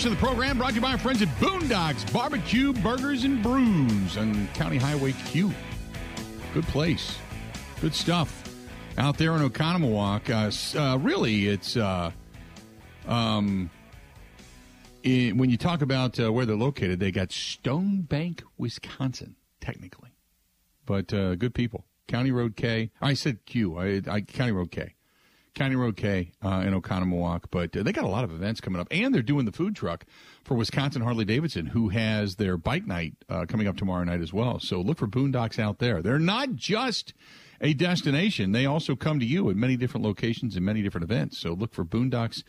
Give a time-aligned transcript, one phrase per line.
[0.00, 3.42] portion of the program brought to you by our friends at Boondocks Barbecue Burgers and
[3.42, 5.52] Brews on County Highway Q.
[6.54, 7.18] Good place.
[7.82, 8.42] Good stuff
[8.96, 10.30] out there in Oconomowoc.
[10.30, 12.12] Uh, uh, really, it's uh,
[13.06, 13.68] um,
[15.04, 20.16] i when you talk about uh, where they're located, they got Stone Bank, Wisconsin, technically,
[20.86, 21.84] but uh, good people.
[22.08, 22.90] County Road K.
[23.02, 23.76] I said Q.
[23.76, 24.94] I, I County Road K.
[25.60, 28.80] County Road K uh, in Oconomowoc, but uh, they got a lot of events coming
[28.80, 30.06] up, and they're doing the food truck
[30.42, 34.32] for Wisconsin Harley Davidson, who has their bike night uh, coming up tomorrow night as
[34.32, 34.58] well.
[34.58, 36.00] So look for Boondocks out there.
[36.00, 37.12] They're not just
[37.60, 41.36] a destination; they also come to you at many different locations and many different events.
[41.36, 42.42] So look for Boondocks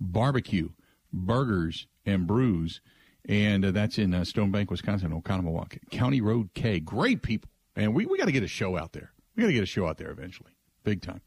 [0.00, 0.70] Barbecue,
[1.12, 2.80] Burgers, and Brews,
[3.28, 6.80] and uh, that's in uh, Stone Bank, Wisconsin, Oconomowoc, County Road K.
[6.80, 9.12] Great people, and we we got to get a show out there.
[9.36, 11.20] We got to get a show out there eventually, big time.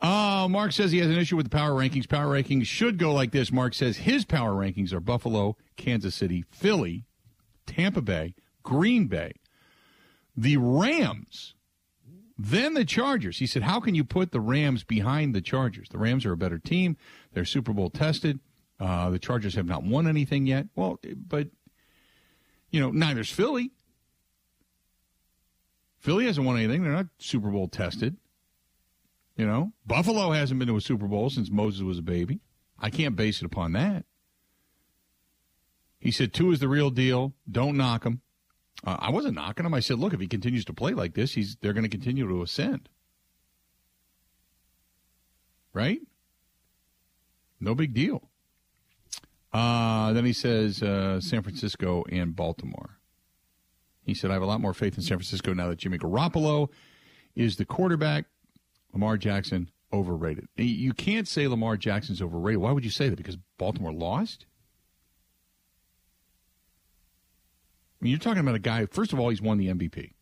[0.00, 2.08] Uh, Mark says he has an issue with the power rankings.
[2.08, 3.50] Power rankings should go like this.
[3.50, 7.04] Mark says his power rankings are Buffalo, Kansas City, Philly,
[7.66, 9.32] Tampa Bay, Green Bay,
[10.36, 11.54] the Rams,
[12.38, 13.38] then the Chargers.
[13.38, 15.88] He said, How can you put the Rams behind the Chargers?
[15.88, 16.96] The Rams are a better team.
[17.32, 18.38] They're Super Bowl tested.
[18.78, 20.66] Uh, the Chargers have not won anything yet.
[20.76, 21.48] Well, but,
[22.70, 23.72] you know, neither's Philly.
[25.98, 26.84] Philly hasn't won anything.
[26.84, 28.16] They're not Super Bowl tested.
[29.38, 32.40] You know, Buffalo hasn't been to a Super Bowl since Moses was a baby.
[32.76, 34.04] I can't base it upon that.
[36.00, 37.34] He said two is the real deal.
[37.48, 38.20] Don't knock him.
[38.84, 39.74] Uh, I wasn't knocking him.
[39.74, 42.28] I said, look, if he continues to play like this, he's they're going to continue
[42.28, 42.88] to ascend.
[45.72, 46.00] Right?
[47.60, 48.28] No big deal.
[49.52, 52.98] Uh, then he says uh, San Francisco and Baltimore.
[54.02, 56.68] He said, I have a lot more faith in San Francisco now that Jimmy Garoppolo
[57.36, 58.26] is the quarterback.
[58.92, 60.48] Lamar Jackson overrated.
[60.56, 62.60] You can't say Lamar Jackson's overrated.
[62.60, 63.16] Why would you say that?
[63.16, 64.46] Because Baltimore lost?
[68.00, 70.12] I mean, you're talking about a guy, first of all, he's won the MVP.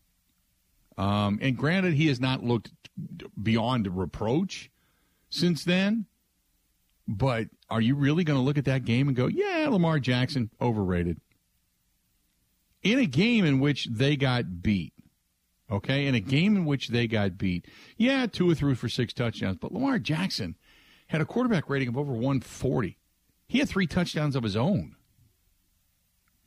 [0.97, 2.71] Um, and granted, he has not looked
[3.41, 4.71] beyond reproach
[5.29, 6.05] since then.
[7.07, 10.49] But are you really going to look at that game and go, yeah, Lamar Jackson,
[10.59, 11.21] overrated?
[12.83, 14.93] In a game in which they got beat,
[15.69, 17.65] okay, in a game in which they got beat,
[17.97, 20.55] yeah, two or three for six touchdowns, but Lamar Jackson
[21.07, 22.97] had a quarterback rating of over 140.
[23.47, 24.95] He had three touchdowns of his own.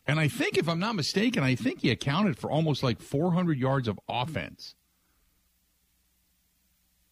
[0.06, 3.58] And I think, if I'm not mistaken, I think he accounted for almost like 400
[3.58, 4.74] yards of offense.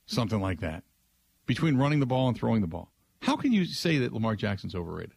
[0.06, 0.84] Something like that.
[1.46, 2.90] Between running the ball and throwing the ball.
[3.22, 5.14] How can you say that Lamar Jackson's overrated?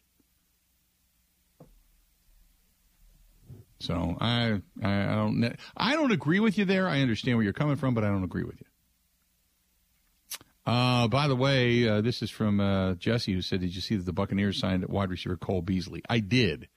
[3.82, 6.88] So I, I don't I don't agree with you there.
[6.88, 8.68] I understand where you're coming from, but I don't agree with you.
[10.66, 13.96] Uh, by the way, uh, this is from uh, Jesse who said, "Did you see
[13.96, 16.68] that the Buccaneers signed wide receiver Cole Beasley?" I did.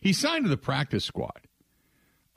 [0.00, 1.40] He signed to the practice squad.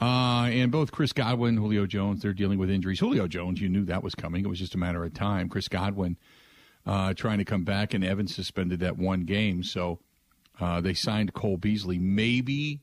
[0.02, 3.02] Uh, and both Chris Godwin, and Julio Jones, they're dealing with injuries.
[3.02, 4.46] Julio Jones, you knew that was coming.
[4.46, 5.50] It was just a matter of time.
[5.50, 6.16] Chris Godwin
[6.86, 9.62] uh, trying to come back, and Evans suspended that one game.
[9.62, 10.00] So
[10.60, 12.00] uh, they signed Cole Beasley.
[12.00, 12.82] Maybe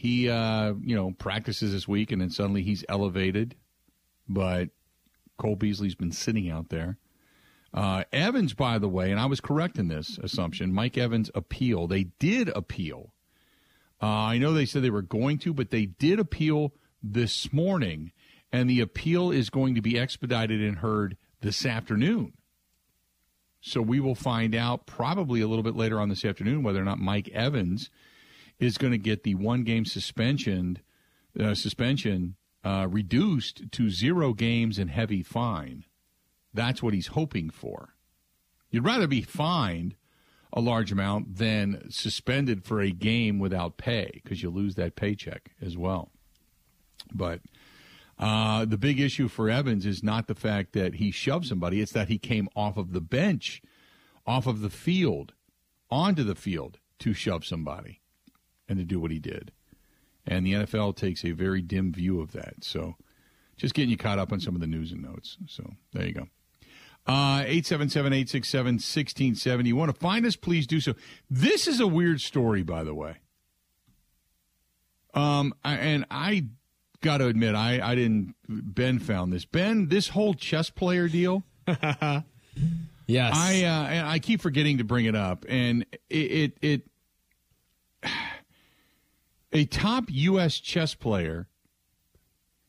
[0.00, 3.54] he, uh, you know, practices this week, and then suddenly he's elevated.
[4.26, 4.70] But
[5.36, 6.96] Cole Beasley's been sitting out there.
[7.74, 10.72] Uh, Evans, by the way, and I was correct in this assumption.
[10.72, 11.86] Mike Evans appeal.
[11.86, 13.12] They did appeal.
[14.02, 16.72] Uh, I know they said they were going to, but they did appeal
[17.02, 18.12] this morning,
[18.50, 22.32] and the appeal is going to be expedited and heard this afternoon.
[23.60, 26.86] So we will find out probably a little bit later on this afternoon whether or
[26.86, 27.90] not Mike Evans
[28.60, 30.78] is going to get the one game suspension
[31.38, 35.84] uh, suspension uh, reduced to zero games and heavy fine.
[36.52, 37.94] That's what he's hoping for.
[38.70, 39.96] You'd rather be fined
[40.52, 45.52] a large amount than suspended for a game without pay because you lose that paycheck
[45.62, 46.10] as well.
[47.12, 47.40] But
[48.18, 51.92] uh, the big issue for Evans is not the fact that he shoved somebody, it's
[51.92, 53.62] that he came off of the bench,
[54.26, 55.32] off of the field,
[55.90, 57.99] onto the field to shove somebody
[58.70, 59.52] and to do what he did.
[60.26, 62.62] And the NFL takes a very dim view of that.
[62.62, 62.94] So
[63.56, 65.36] just getting you caught up on some of the news and notes.
[65.46, 66.28] So there you go.
[67.06, 69.66] Uh, 877-867-1670.
[69.66, 70.94] You want to find us, please do so.
[71.28, 73.16] This is a weird story, by the way.
[75.14, 76.46] Um, I- and I
[77.00, 79.44] got to admit, I, I didn't, Ben found this.
[79.44, 81.44] Ben, this whole chess player deal.
[83.06, 83.32] Yes.
[83.34, 86.82] I uh, I keep forgetting to bring it up, and it, it it
[89.52, 90.58] a top U.S.
[90.58, 91.48] chess player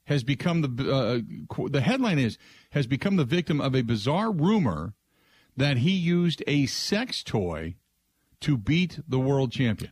[0.06, 2.38] has become the uh, the headline is
[2.72, 4.94] has become the victim of a bizarre rumor
[5.56, 7.76] that he used a sex toy
[8.42, 9.92] to beat the world champion.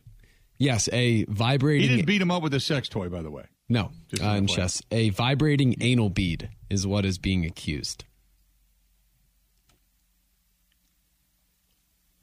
[0.58, 1.88] Yes, a vibrating.
[1.88, 3.44] He didn't beat him up with a sex toy, by the way.
[3.68, 8.04] no, Just uh, in chess, a vibrating anal bead is what is being accused.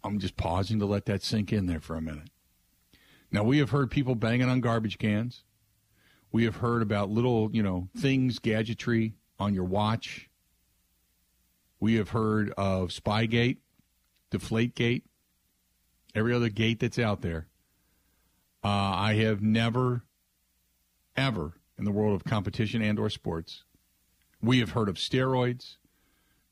[0.04, 2.30] I'm just pausing to let that sink in there for a minute.
[3.32, 5.44] Now, we have heard people banging on garbage cans.
[6.32, 10.30] We have heard about little, you know, things, gadgetry on your watch.
[11.80, 13.58] We have heard of Spygate,
[14.32, 15.04] Deflategate,
[16.16, 17.48] every other gate that's out there.
[18.64, 20.04] Uh, I have never,
[21.16, 23.64] ever in the world of competition and or sports,
[24.42, 25.78] we have heard of steroids,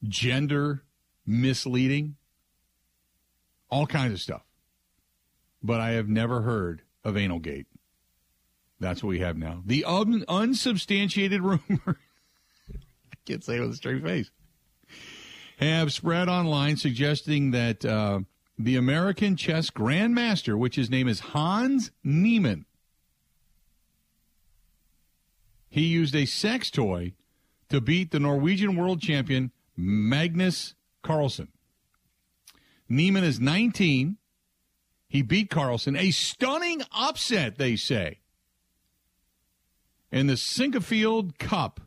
[0.03, 0.83] gender
[1.25, 2.15] misleading,
[3.69, 4.44] all kinds of stuff.
[5.65, 7.65] But I have never heard of Analgate.
[8.79, 9.63] That's what we have now.
[9.65, 11.97] The un- unsubstantiated rumor,
[12.69, 14.29] I can't say it with a straight face,
[15.57, 18.19] have spread online suggesting that uh,
[18.59, 22.65] the American chess grandmaster, which his name is Hans Niemann,
[25.67, 27.13] he used a sex toy
[27.69, 31.47] to beat the Norwegian world champion Magnus Carlsen.
[32.87, 34.17] Niemann is 19.
[35.07, 35.95] He beat Carlsen.
[35.95, 38.19] A stunning upset, they say.
[40.11, 41.81] In the Sinquefield Cup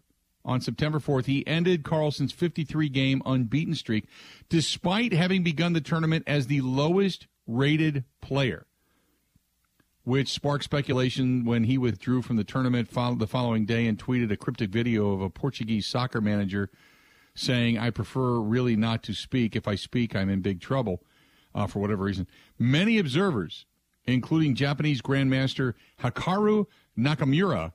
[0.44, 4.06] on September 4th, he ended Carlsen's 53 game unbeaten streak
[4.48, 8.66] despite having begun the tournament as the lowest rated player,
[10.04, 14.36] which sparked speculation when he withdrew from the tournament the following day and tweeted a
[14.36, 16.70] cryptic video of a Portuguese soccer manager
[17.34, 19.54] saying, I prefer really not to speak.
[19.54, 21.02] If I speak, I'm in big trouble
[21.58, 22.26] uh, for whatever reason.
[22.58, 23.66] Many observers,
[24.04, 26.66] including Japanese Grandmaster Hikaru
[26.96, 27.72] Nakamura,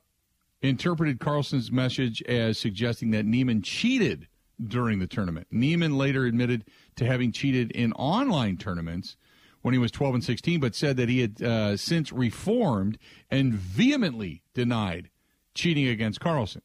[0.62, 4.26] interpreted Carlsen's message as suggesting that Niemann cheated
[4.66, 5.48] during the tournament.
[5.50, 6.64] Niemann later admitted
[6.96, 9.16] to having cheated in online tournaments
[9.60, 12.96] when he was 12 and 16, but said that he had uh, since reformed
[13.30, 15.10] and vehemently denied
[15.54, 16.62] cheating against Carlson.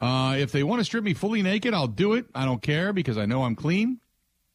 [0.00, 2.26] Uh, if they want to strip me fully naked, I'll do it.
[2.34, 4.00] I don't care because I know I'm clean.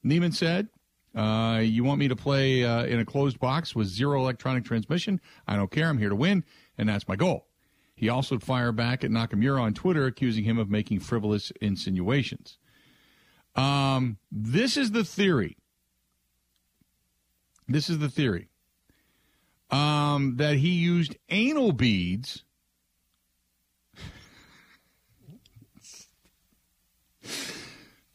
[0.04, 0.68] Niemann said,
[1.16, 5.20] uh, You want me to play uh, in a closed box with zero electronic transmission?
[5.48, 5.88] I don't care.
[5.88, 6.44] I'm here to win,
[6.78, 7.48] and that's my goal.
[7.96, 12.58] He also fired back at Nakamura on Twitter, accusing him of making frivolous insinuations.
[13.56, 15.58] Um, this is the theory.
[17.68, 18.50] This is the theory
[19.70, 22.44] um, that he used anal beads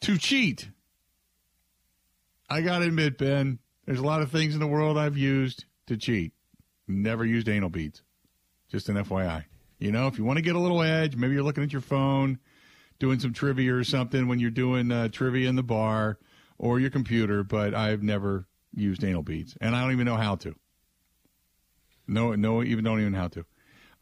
[0.01, 0.69] to cheat.
[2.49, 5.65] I got to admit, Ben, there's a lot of things in the world I've used
[5.87, 6.33] to cheat.
[6.87, 8.03] Never used anal beads.
[8.69, 9.45] Just an FYI.
[9.79, 11.81] You know, if you want to get a little edge, maybe you're looking at your
[11.81, 12.39] phone,
[12.99, 16.17] doing some trivia or something when you're doing uh, trivia in the bar
[16.57, 20.35] or your computer, but I've never used anal beads, and I don't even know how
[20.37, 20.55] to.
[22.07, 23.45] No, no, even don't even know how to.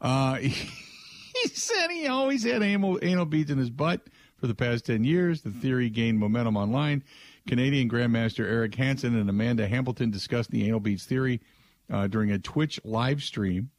[0.00, 4.06] Uh, he said he always had anal, anal beads in his butt
[4.36, 5.42] for the past 10 years.
[5.42, 7.02] The theory gained momentum online.
[7.46, 11.40] Canadian Grandmaster Eric Hansen and Aman Hambleton discussed the anal beads theory
[11.90, 13.70] uh, during a Twitch live stream.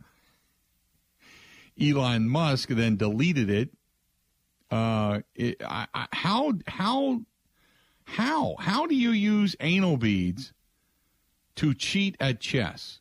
[1.82, 3.70] Elon Musk then deleted it.
[4.72, 7.22] Uh, it I, I, how how
[8.06, 10.54] how how do you use anal beads
[11.56, 13.00] to cheat at chess?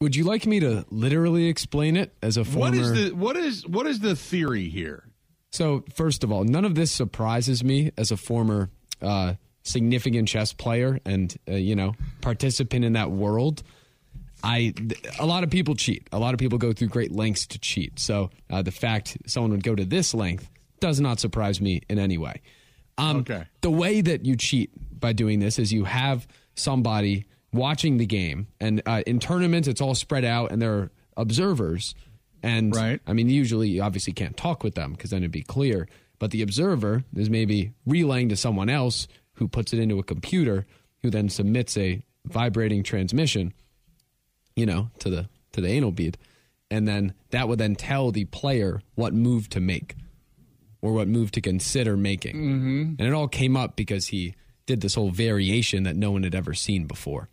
[0.00, 2.70] Would you like me to literally explain it as a former?
[2.70, 5.04] What is the what is what is the theory here?
[5.50, 8.70] So, first of all, none of this surprises me as a former
[9.00, 9.34] uh,
[9.64, 13.62] significant chess player and uh, you know participant in that world.
[14.42, 16.06] I th- a lot of people cheat.
[16.12, 17.98] A lot of people go through great lengths to cheat.
[17.98, 20.48] So uh, the fact someone would go to this length
[20.80, 22.42] does not surprise me in any way.
[22.98, 23.44] Um, Okay.
[23.62, 28.48] The way that you cheat by doing this is you have somebody watching the game,
[28.60, 31.94] and uh, in tournaments it's all spread out, and there are observers.
[32.42, 33.00] And Right.
[33.06, 35.88] I mean, usually you obviously can't talk with them because then it'd be clear.
[36.18, 40.66] But the observer is maybe relaying to someone else who puts it into a computer,
[41.02, 43.52] who then submits a vibrating transmission,
[44.56, 46.18] you know, to the to the anal bead,
[46.70, 49.94] and then that would then tell the player what move to make
[50.82, 52.36] or what move to consider making.
[52.36, 52.82] Mm-hmm.
[52.98, 54.34] And it all came up because he
[54.66, 57.28] did this whole variation that no one had ever seen before.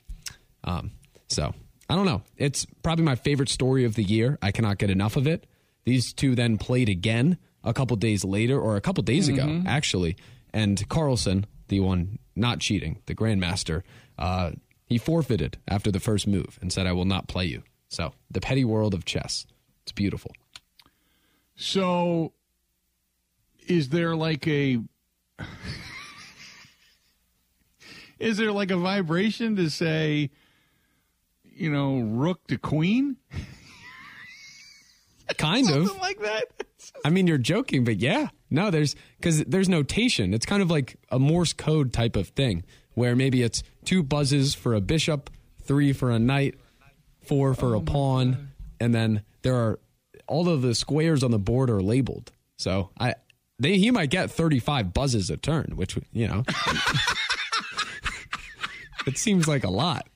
[0.63, 0.91] Um,
[1.27, 1.53] so
[1.89, 2.21] I don't know.
[2.37, 4.37] It's probably my favorite story of the year.
[4.41, 5.47] I cannot get enough of it.
[5.83, 10.15] These two then played again a couple days later, or a couple days ago, actually.
[10.53, 13.81] And Carlsen, the one not cheating, the grandmaster,
[14.19, 14.51] uh,
[14.85, 18.41] he forfeited after the first move and said, "I will not play you." So the
[18.41, 19.47] petty world of chess.
[19.83, 20.33] It's beautiful.
[21.55, 22.33] So,
[23.67, 24.79] is there like a
[28.19, 30.29] is there like a vibration to say,
[31.43, 33.15] you know, rook to queen?
[35.37, 35.97] Kind of.
[35.99, 36.45] Like that.
[37.05, 38.29] I mean, you're joking, but yeah.
[38.49, 40.33] No, there's because there's notation.
[40.33, 44.53] It's kind of like a Morse code type of thing where maybe it's two buzzes
[44.53, 45.29] for a bishop,
[45.63, 46.55] three for a knight,
[47.23, 49.79] four for a pawn, and then there are
[50.27, 52.31] all of the squares on the board are labeled.
[52.57, 53.15] So I,
[53.59, 56.43] they he might get 35 buzzes a turn, which you know,
[59.07, 60.07] it seems like a lot,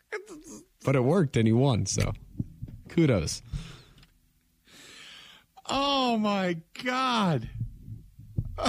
[0.84, 1.86] but it worked and he won.
[1.86, 2.12] So
[2.88, 3.42] kudos.
[5.68, 7.50] Oh my God.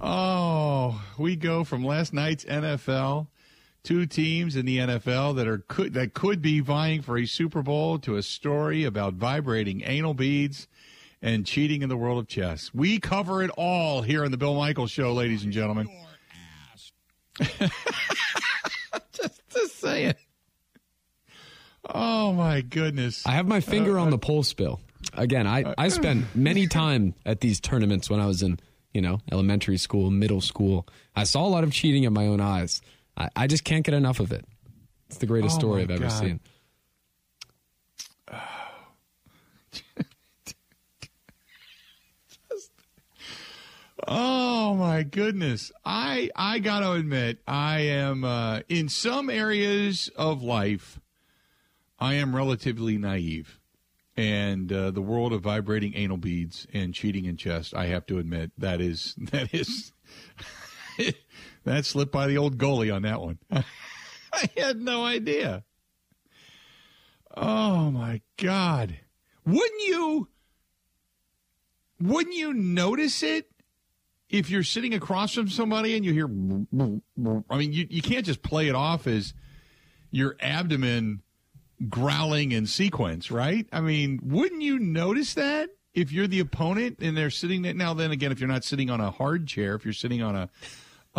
[0.00, 3.28] oh, we go from last night's NFL,
[3.84, 7.62] two teams in the NFL that are could that could be vying for a Super
[7.62, 10.66] Bowl to a story about vibrating anal beads
[11.22, 12.74] and cheating in the world of chess.
[12.74, 15.88] We cover it all here on the Bill Michaels show, ladies and gentlemen.
[19.12, 20.14] just just saying.
[21.88, 23.26] Oh my goodness.
[23.26, 24.80] I have my finger uh, on uh, the pulse, Bill.
[25.14, 28.58] Again, I, uh, I spent many time at these tournaments when I was in,
[28.92, 30.86] you know, elementary school, middle school.
[31.16, 32.80] I saw a lot of cheating in my own eyes.
[33.16, 34.44] I, I just can't get enough of it.
[35.08, 36.10] It's the greatest Oh, story I've ever God.
[36.10, 36.40] seen.
[44.06, 45.72] Oh my goodness.
[45.84, 51.00] I I got to admit I am uh, in some areas of life
[51.98, 53.58] I am relatively naive.
[54.16, 58.18] And uh, the world of vibrating anal beads and cheating in chess, I have to
[58.18, 59.92] admit that is that is
[61.64, 63.38] that slipped by the old goalie on that one.
[64.32, 65.64] I had no idea.
[67.36, 68.98] Oh my god.
[69.46, 70.28] Wouldn't you
[72.00, 73.50] wouldn't you notice it
[74.28, 78.42] if you're sitting across from somebody and you hear I mean you you can't just
[78.42, 79.32] play it off as
[80.10, 81.22] your abdomen
[81.88, 83.66] growling in sequence, right?
[83.72, 87.74] I mean, wouldn't you notice that if you're the opponent and they're sitting there?
[87.74, 90.34] Now, then again, if you're not sitting on a hard chair, if you're sitting on
[90.34, 90.50] a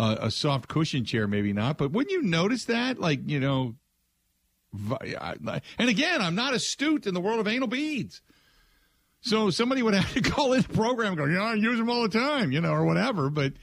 [0.00, 1.78] a, soft cushion chair, maybe not.
[1.78, 2.98] But wouldn't you notice that?
[2.98, 3.74] Like, you know,
[4.72, 8.22] and again, I'm not astute in the world of anal beads.
[9.20, 11.78] So somebody would have to call in the program and go, you know, I use
[11.78, 13.30] them all the time, you know, or whatever.
[13.30, 13.54] But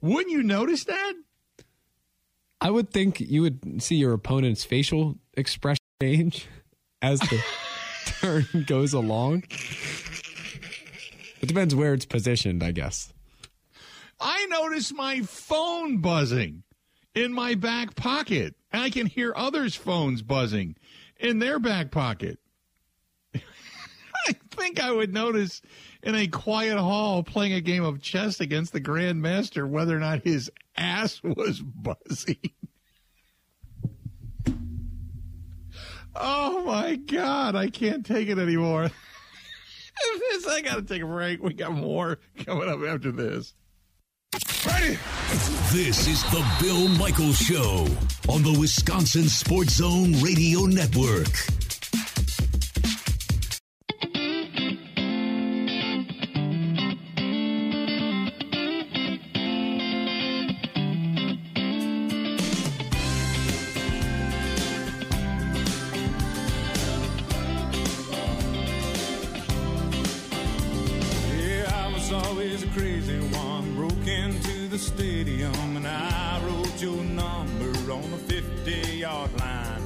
[0.00, 1.14] wouldn't you notice that?
[2.60, 6.48] I would think you would see your opponent's facial expression change
[7.00, 7.40] as the
[8.06, 9.44] turn goes along.
[11.40, 13.12] It depends where it's positioned, I guess.
[14.20, 16.64] I notice my phone buzzing
[17.14, 18.56] in my back pocket.
[18.72, 20.74] And I can hear others' phones buzzing
[21.20, 22.40] in their back pocket.
[23.34, 25.62] I think I would notice
[26.02, 30.00] in a quiet hall playing a game of chess against the Grand Master whether or
[30.00, 32.50] not his ass was buzzing.
[36.14, 38.90] Oh my God, I can't take it anymore.
[40.48, 41.42] I got to take a break.
[41.42, 43.54] We got more coming up after this.
[44.66, 44.98] Ready?
[45.72, 47.86] This is the Bill Michaels Show
[48.28, 51.61] on the Wisconsin Sports Zone Radio Network.
[74.82, 79.82] Stadium and I wrote your number on the 50 yard line.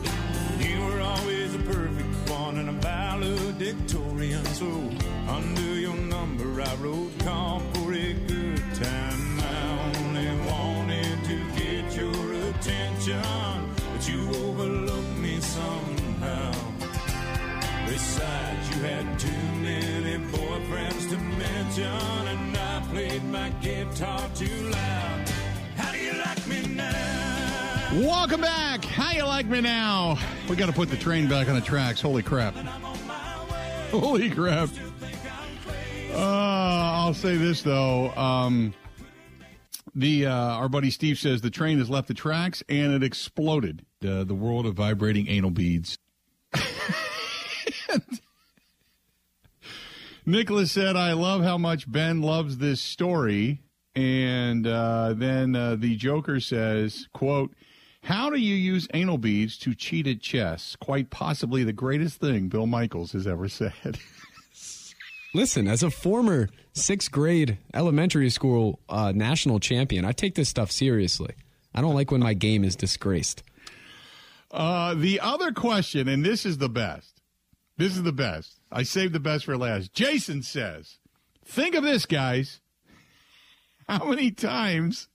[0.59, 4.45] You were always a perfect one and a valedictorian.
[4.47, 4.67] So
[5.29, 9.41] under your number, I wrote call for a good time.
[9.41, 13.23] I only wanted to get your attention,
[13.93, 16.53] but you overlooked me somehow.
[17.87, 22.26] Besides, you had too many boyfriends to mention,
[23.67, 25.29] guitar too loud.
[25.77, 27.91] How do you like me now?
[27.95, 28.85] Welcome back.
[28.85, 30.19] How you like me now?
[30.49, 32.01] We got to put the train back on the tracks.
[32.01, 32.55] Holy crap.
[33.91, 34.69] Holy crap.
[36.13, 38.11] Uh, I'll say this though.
[38.11, 38.73] Um,
[39.97, 43.85] the uh, our buddy Steve says the train has left the tracks and it exploded.
[44.07, 45.99] Uh, the world of vibrating anal beads.
[50.27, 53.63] Nicholas said, "I love how much Ben loves this story."
[53.95, 57.55] And uh, then uh, the Joker says, "quote
[58.03, 60.77] How do you use anal beads to cheat at chess?
[60.77, 63.99] Quite possibly the greatest thing Bill Michaels has ever said.
[65.35, 70.73] Listen, as a former sixth grade elementary school uh, national champion, I take this stuff
[70.73, 71.35] seriously.
[71.75, 73.43] I don't like when my game is disgraced.
[74.51, 77.16] Uh, the other question, and this is the best.
[77.77, 78.59] This is the best.
[78.73, 79.93] I saved the best for last.
[79.93, 80.99] Jason says,
[81.45, 82.61] think of this, guys.
[83.89, 85.09] How many times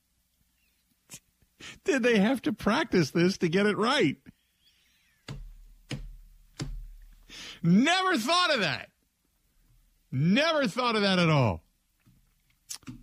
[1.84, 4.18] did they have to practice this to get it right?
[7.64, 8.90] Never thought of that.
[10.12, 11.64] Never thought of that at all.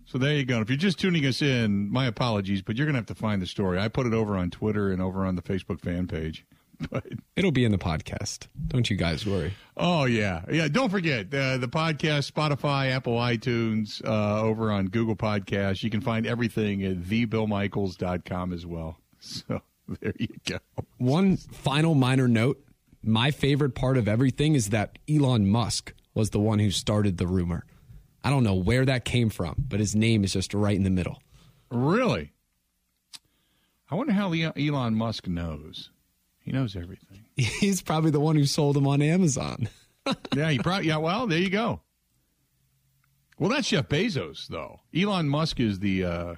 [0.05, 0.59] So there you go.
[0.61, 3.41] If you're just tuning us in, my apologies, but you're going to have to find
[3.41, 3.79] the story.
[3.79, 6.45] I put it over on Twitter and over on the Facebook fan page.
[6.89, 7.05] But
[7.35, 8.47] It'll be in the podcast.
[8.67, 9.53] Don't you guys worry.
[9.75, 10.67] oh yeah, yeah.
[10.67, 15.83] Don't forget uh, the podcast, Spotify, Apple, iTunes, uh, over on Google Podcasts.
[15.83, 18.97] You can find everything at thebillmichaels.com as well.
[19.21, 19.61] So
[19.99, 20.59] there you go.
[20.97, 22.63] One final minor note
[23.03, 27.27] my favorite part of everything is that Elon Musk was the one who started the
[27.27, 27.65] rumor.
[28.23, 30.89] I don't know where that came from, but his name is just right in the
[30.89, 31.21] middle.
[31.71, 32.33] Really?
[33.89, 35.91] I wonder how Elon Musk knows.
[36.49, 37.25] He knows everything.
[37.35, 39.69] He's probably the one who sold them on Amazon.
[40.35, 40.87] yeah, he probably.
[40.87, 41.81] Yeah, well, there you go.
[43.37, 44.79] Well, that's Jeff Bezos, though.
[44.95, 46.35] Elon Musk is the uh,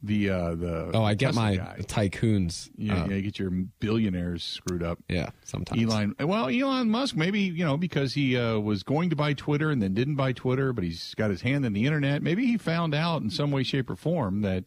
[0.00, 0.90] the uh, the.
[0.94, 1.78] Oh, I get Tesla my guy.
[1.80, 2.70] tycoons.
[2.76, 5.00] Yeah, uh, yeah, you get your billionaires screwed up.
[5.08, 5.82] yeah, sometimes.
[5.82, 9.72] Elon, well, Elon Musk, maybe you know because he uh, was going to buy Twitter
[9.72, 12.22] and then didn't buy Twitter, but he's got his hand in the internet.
[12.22, 14.66] Maybe he found out in some way, shape, or form that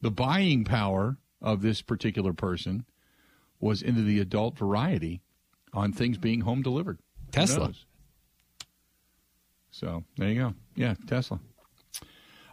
[0.00, 2.84] the buying power of this particular person
[3.64, 5.22] was into the adult variety
[5.72, 6.98] on things being home delivered.
[7.32, 7.72] Tesla.
[9.70, 10.54] So there you go.
[10.76, 11.40] Yeah, Tesla.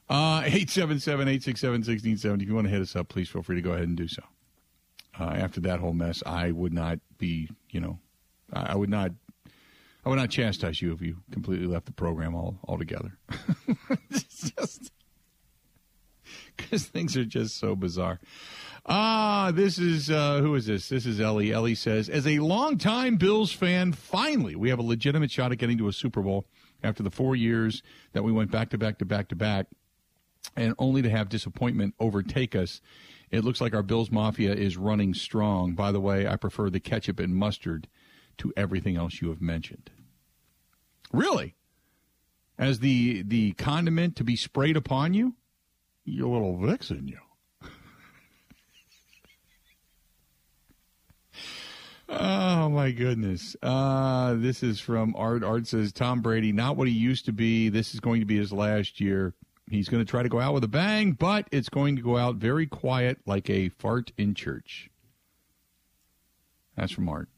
[0.09, 2.41] Uh, 877-867-1670.
[2.41, 4.07] If you want to hit us up, please feel free to go ahead and do
[4.07, 4.23] so.
[5.19, 7.99] Uh, after that whole mess, I would not be, you know,
[8.53, 9.11] I, I would not,
[10.05, 13.17] I would not chastise you if you completely left the program all altogether.
[14.09, 14.91] it's just
[16.55, 18.21] because things are just so bizarre.
[18.85, 20.89] Ah, this is uh, who is this?
[20.89, 21.51] This is Ellie.
[21.51, 25.77] Ellie says, as a longtime Bills fan, finally we have a legitimate shot at getting
[25.77, 26.47] to a Super Bowl
[26.83, 29.67] after the four years that we went back to back to back to back
[30.55, 32.81] and only to have disappointment overtake us.
[33.29, 35.73] It looks like our Bills Mafia is running strong.
[35.73, 37.87] By the way, I prefer the ketchup and mustard
[38.39, 39.91] to everything else you have mentioned.
[41.13, 41.55] Really?
[42.57, 45.35] As the the condiment to be sprayed upon you?
[46.03, 47.19] You little vixen, you.
[52.13, 53.55] Oh my goodness!
[53.63, 55.45] Uh, this is from Art.
[55.45, 57.69] Art says Tom Brady, not what he used to be.
[57.69, 59.33] This is going to be his last year.
[59.69, 62.17] He's going to try to go out with a bang, but it's going to go
[62.17, 64.89] out very quiet, like a fart in church.
[66.75, 67.29] That's from Art.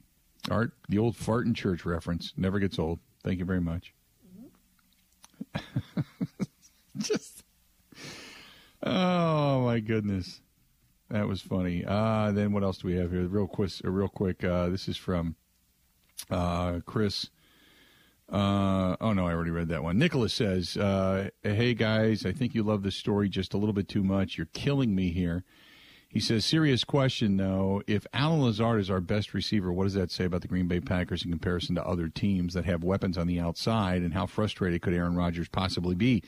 [0.50, 2.98] Art, the old fart in church reference never gets old.
[3.24, 3.94] Thank you very much.
[6.98, 7.44] Just,
[8.82, 10.42] oh my goodness.
[11.14, 11.86] That was funny.
[11.86, 13.28] Uh, then what else do we have here?
[13.28, 13.72] Real quick.
[13.86, 14.44] Uh, real quick.
[14.44, 15.36] Uh, this is from
[16.32, 17.30] uh, Chris.
[18.28, 20.00] Uh, oh no, I already read that one.
[20.00, 23.88] Nicholas says, uh, "Hey guys, I think you love this story just a little bit
[23.88, 24.40] too much.
[24.40, 25.44] You're killing me here."
[26.10, 27.84] He says, "Serious question though.
[27.86, 30.80] If Allen Lazard is our best receiver, what does that say about the Green Bay
[30.80, 34.02] Packers in comparison to other teams that have weapons on the outside?
[34.02, 36.24] And how frustrated could Aaron Rodgers possibly be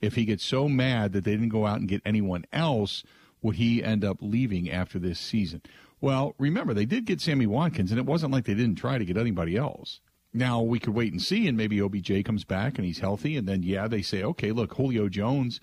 [0.00, 3.04] if he gets so mad that they didn't go out and get anyone else?"
[3.42, 5.62] Would he end up leaving after this season?
[6.00, 9.04] Well, remember, they did get Sammy Watkins, and it wasn't like they didn't try to
[9.04, 10.00] get anybody else.
[10.32, 13.48] Now, we could wait and see, and maybe OBJ comes back and he's healthy, and
[13.48, 15.60] then, yeah, they say, okay, look, Julio Jones,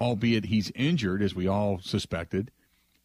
[0.00, 2.50] albeit he's injured, as we all suspected,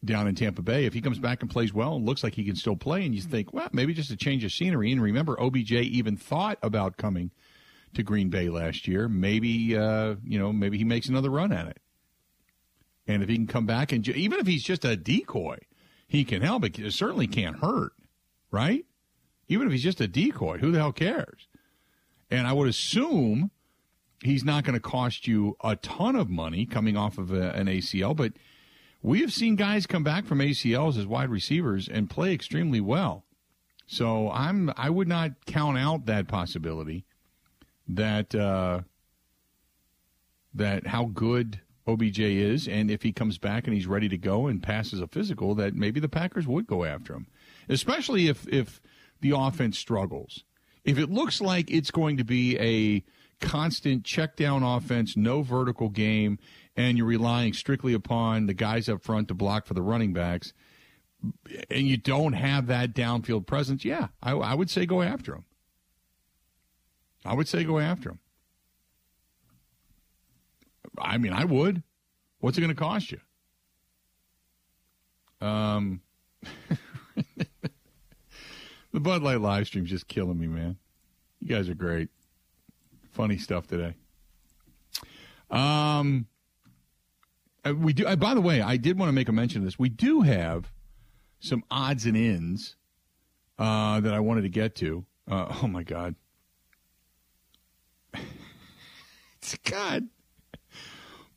[0.04, 2.44] down in Tampa Bay, if he comes back and plays well and looks like he
[2.44, 4.92] can still play, and you think, well, maybe just a change of scenery.
[4.92, 7.30] And remember, OBJ even thought about coming
[7.94, 9.08] to Green Bay last year.
[9.08, 11.78] Maybe, uh, you know, maybe he makes another run at it.
[13.06, 15.58] And if he can come back and even if he's just a decoy,
[16.06, 16.64] he can help.
[16.64, 17.92] It certainly can't hurt,
[18.50, 18.84] right?
[19.48, 21.48] Even if he's just a decoy, who the hell cares?
[22.30, 23.50] And I would assume
[24.22, 27.66] he's not going to cost you a ton of money coming off of a, an
[27.66, 28.32] ACL, but
[29.02, 33.26] we have seen guys come back from ACLs as wide receivers and play extremely well.
[33.86, 37.04] So I'm I would not count out that possibility
[37.86, 38.80] that uh,
[40.54, 44.46] that how good OBJ is, and if he comes back and he's ready to go
[44.46, 47.26] and passes a physical, that maybe the Packers would go after him,
[47.68, 48.80] especially if if
[49.20, 50.44] the offense struggles.
[50.84, 53.04] If it looks like it's going to be a
[53.44, 56.38] constant check down offense, no vertical game,
[56.76, 60.52] and you're relying strictly upon the guys up front to block for the running backs,
[61.70, 65.44] and you don't have that downfield presence, yeah, I, I would say go after him.
[67.24, 68.18] I would say go after him.
[70.98, 71.82] I mean, I would.
[72.40, 73.20] What's it going to cost you?
[75.40, 76.00] Um,
[78.92, 80.76] the Bud Light live stream's just killing me, man.
[81.40, 82.08] You guys are great.
[83.12, 83.94] Funny stuff today.
[85.50, 86.26] Um,
[87.64, 88.06] uh, we do.
[88.06, 89.78] Uh, by the way, I did want to make a mention of this.
[89.78, 90.72] We do have
[91.40, 92.76] some odds and ends
[93.58, 95.04] uh, that I wanted to get to.
[95.30, 96.14] Uh, oh my god,
[99.64, 100.08] God.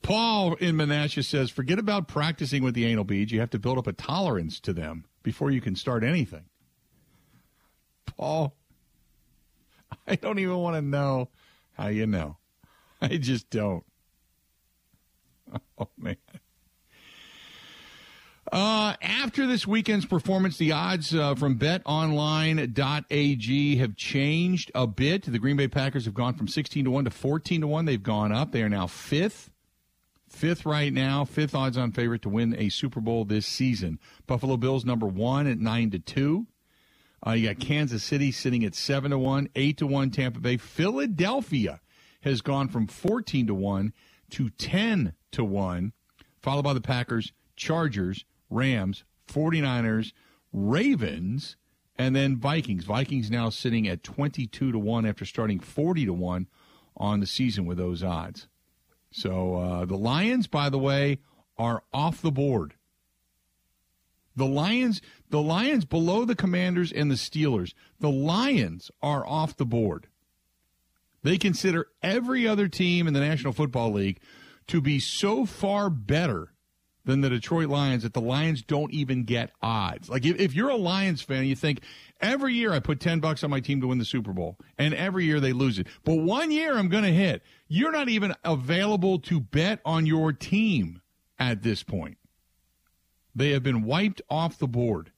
[0.08, 3.34] Paul in Menasha says, forget about practicing with the anal beads.
[3.34, 6.46] You have to build up a tolerance to them before you can start anything.
[8.06, 8.56] Paul,
[10.08, 11.28] I don't even want to know
[11.74, 12.38] how you know.
[13.02, 13.84] I just don't.
[15.78, 16.15] Oh, man.
[18.52, 25.24] Uh, after this weekend's performance, the odds uh, from betonline.ag have changed a bit.
[25.24, 27.86] The Green Bay Packers have gone from 16 to 1 to 14 to 1.
[27.86, 28.54] They've gone up.
[28.54, 29.52] They are now fifth.
[30.30, 34.00] Fifth right now, fifth odds on favorite to win a Super Bowl this season.
[34.26, 36.48] Buffalo Bills number one at 9 to 2.
[37.26, 40.58] Uh, you got Kansas City sitting at 7 to 1, 8 to 1 Tampa Bay.
[40.58, 41.80] Philadelphia
[42.22, 43.94] has gone from 14 to 1
[44.32, 45.94] to 10 to 1,
[46.42, 50.12] followed by the Packers, Chargers, Rams, 49ers,
[50.52, 51.56] Ravens,
[51.98, 52.86] and then Vikings.
[52.86, 56.48] Vikings now sitting at 22 to 1 after starting 40 to 1
[56.98, 58.48] on the season with those odds.
[59.12, 61.20] So uh, the Lions, by the way,
[61.58, 62.76] are off the board.
[64.36, 67.74] The Lions, the Lions below the Commanders and the Steelers.
[68.00, 70.08] The Lions are off the board.
[71.24, 74.20] They consider every other team in the National Football League
[74.67, 76.54] to be so far better
[77.08, 80.10] than the Detroit Lions that the Lions don't even get odds.
[80.10, 81.80] Like if, if you're a Lions fan, you think
[82.20, 84.93] every year I put 10 bucks on my team to win the Super Bowl and
[84.93, 85.88] every year they lose it.
[86.04, 87.43] But one year I'm going to hit.
[87.70, 91.02] You're not even available to bet on your team
[91.39, 92.17] at this point.
[93.34, 95.12] They have been wiped off the board.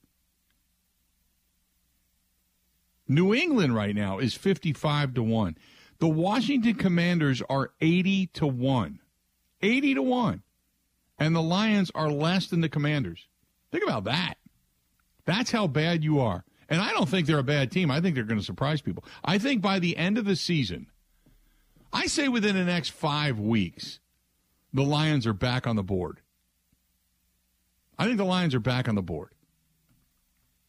[3.08, 5.58] New England right now is 55 to 1.
[5.98, 9.00] The Washington Commanders are 80 to 1.
[9.64, 10.44] 80 to 1
[11.20, 13.28] and the Lions are less than the Commanders.
[13.72, 14.36] Think about that.
[15.26, 16.44] That's how bad you are.
[16.70, 17.92] And I don't think they're a bad team.
[17.92, 19.04] I think they're going to surprise people.
[19.24, 20.88] I think by the end of the season,
[21.92, 24.00] I say within the next five weeks,
[24.74, 26.22] the Lions are back on the board.
[27.98, 29.30] I think the Lions are back on the board.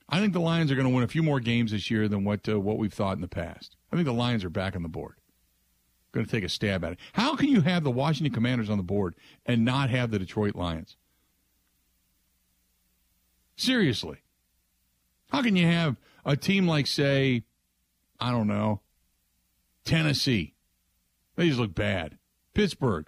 [0.09, 2.25] I think the Lions are going to win a few more games this year than
[2.25, 3.77] what uh, what we've thought in the past.
[3.93, 5.20] I think the Lions are back on the board
[6.13, 6.99] going to take a stab at it.
[7.13, 9.15] How can you have the Washington Commanders on the board
[9.47, 10.97] and not have the Detroit Lions?
[13.57, 14.19] Seriously.
[15.31, 17.45] How can you have a team like, say,
[18.19, 18.81] I don't know,
[19.85, 20.55] Tennessee?
[21.37, 22.19] They just look bad.
[22.55, 23.07] Pittsburgh,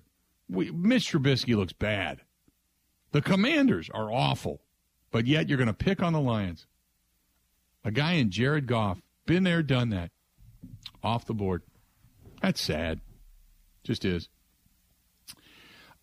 [0.48, 2.20] we, Mitch Trubisky looks bad.
[3.10, 4.62] The Commanders are awful,
[5.10, 6.66] but yet you're going to pick on the Lions.
[7.84, 10.12] A guy in Jared Goff, been there, done that,
[11.02, 11.62] off the board.
[12.42, 13.00] That's sad.
[13.84, 14.28] Just is.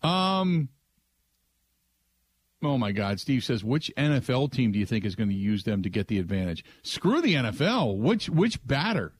[0.02, 0.70] Um.
[2.62, 3.20] Oh my God!
[3.20, 6.08] Steve says, which NFL team do you think is going to use them to get
[6.08, 6.64] the advantage?
[6.82, 7.98] Screw the NFL.
[7.98, 9.12] Which which batter?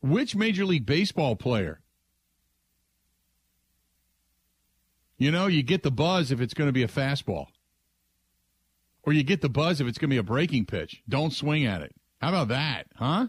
[0.00, 1.80] Which Major League Baseball player?
[5.16, 7.46] You know, you get the buzz if it's going to be a fastball,
[9.02, 11.02] or you get the buzz if it's going to be a breaking pitch.
[11.08, 11.94] Don't swing at it.
[12.20, 13.28] How about that, huh?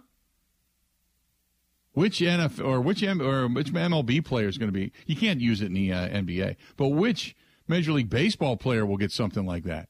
[1.96, 4.92] Which NFL or which M, or which MLB player is going to be?
[5.08, 7.38] You can't use it in the uh, NBA, but which
[7.70, 9.88] Major League Baseball player will get something like that?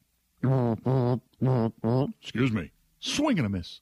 [2.21, 3.81] Excuse me, swing and a miss.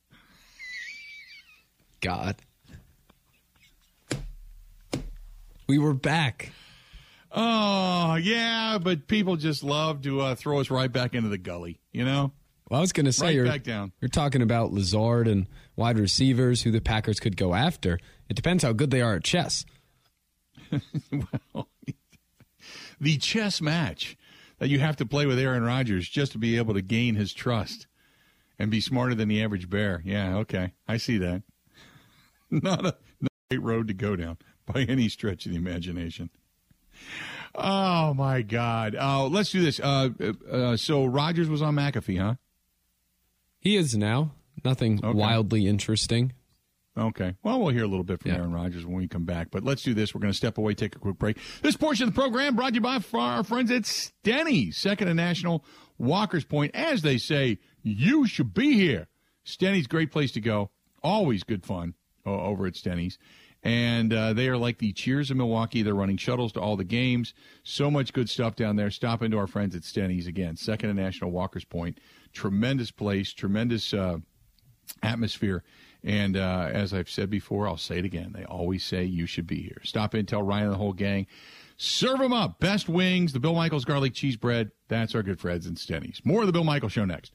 [2.00, 2.38] God,
[5.68, 6.54] we were back.
[7.30, 11.82] Oh yeah, but people just love to uh, throw us right back into the gully.
[11.92, 12.32] You know.
[12.70, 13.92] Well, I was going to say right you're, back down.
[14.02, 18.00] you're talking about Lazard and wide receivers who the Packers could go after.
[18.30, 19.66] It depends how good they are at chess.
[21.54, 21.68] well,
[23.00, 24.18] the chess match
[24.60, 27.34] that you have to play with Aaron Rodgers just to be able to gain his
[27.34, 27.88] trust
[28.58, 30.02] and be smarter than the average bear.
[30.06, 30.74] Yeah, okay.
[30.88, 31.44] I see that.
[32.52, 36.30] not, a, not a great road to go down by any stretch of the imagination.
[37.56, 38.96] Oh my God!
[38.96, 39.80] Uh, let's do this.
[39.80, 40.10] Uh,
[40.50, 42.36] uh, so Rodgers was on McAfee, huh?
[43.60, 44.32] He is now.
[44.64, 45.18] Nothing Okay.
[45.18, 46.34] wildly interesting.
[46.96, 47.36] Okay.
[47.42, 48.38] Well, we'll hear a little bit from Yeah.
[48.38, 49.48] Aaron Rodgers when we come back.
[49.50, 50.14] But let's do this.
[50.14, 51.38] We're going to step away, take a quick break.
[51.62, 55.18] This portion of the program brought to you by our friends at Steny, second and
[55.18, 55.66] national
[55.98, 56.76] Walker's Point.
[56.76, 59.08] As they say, you should be here.
[59.44, 60.70] Steny's great place to go.
[61.02, 63.18] Always good fun uh, over at Steny's.
[63.66, 65.82] And uh, they are like the Cheers of Milwaukee.
[65.84, 67.34] They're running shuttles to all the games.
[67.64, 68.92] So much good stuff down there.
[68.92, 70.58] Stop into our friends at Steny's again.
[70.58, 71.98] Second and National Walker's Point.
[72.34, 73.34] Tremendous place.
[73.34, 74.18] Tremendous uh,
[75.02, 75.64] atmosphere.
[76.04, 78.34] And uh, as I've said before, I'll say it again.
[78.36, 79.82] They always say you should be here.
[79.84, 81.28] Stop in, tell Ryan and the whole gang.
[81.78, 82.60] Serve them up.
[82.60, 84.72] Best wings, the Bill Michaels garlic cheese bread.
[84.90, 86.22] That's our good friends and Steny's.
[86.24, 87.34] More of the Bill Michaels Show next.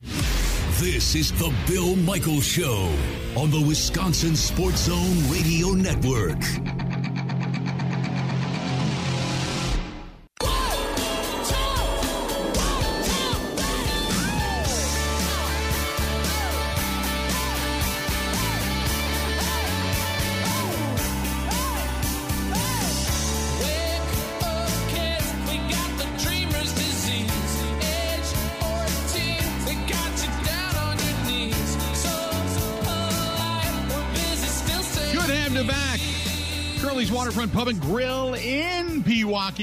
[0.00, 2.92] This is the Bill Michaels Show
[3.36, 6.38] on the Wisconsin Sports Zone Radio Network.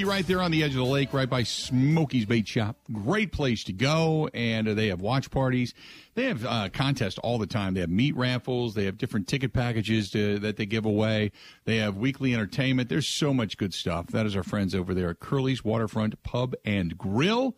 [0.04, 2.76] Right there on the edge of the lake, right by Smokey's Bait Shop.
[2.92, 5.74] Great place to go, and they have watch parties.
[6.16, 7.74] They have uh, contests all the time.
[7.74, 8.76] They have meat raffles.
[8.76, 11.32] They have different ticket packages to, that they give away.
[11.64, 12.90] They have weekly entertainment.
[12.90, 14.08] There's so much good stuff.
[14.08, 17.56] That is our friends over there at Curly's Waterfront Pub and Grill,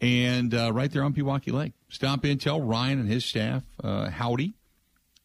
[0.00, 1.74] and uh, right there on Pewaukee Lake.
[1.90, 4.54] Stop in, tell Ryan and his staff uh, howdy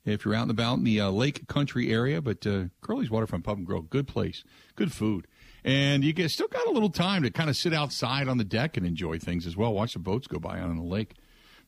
[0.06, 2.21] if you're out and about in the uh, Lake Country area.
[2.21, 4.43] But uh, Curly's Waterfront Pub and Grill, good place,
[4.75, 5.25] good food,
[5.63, 8.43] and you get still got a little time to kind of sit outside on the
[8.43, 9.73] deck and enjoy things as well.
[9.73, 11.15] Watch the boats go by on the lake.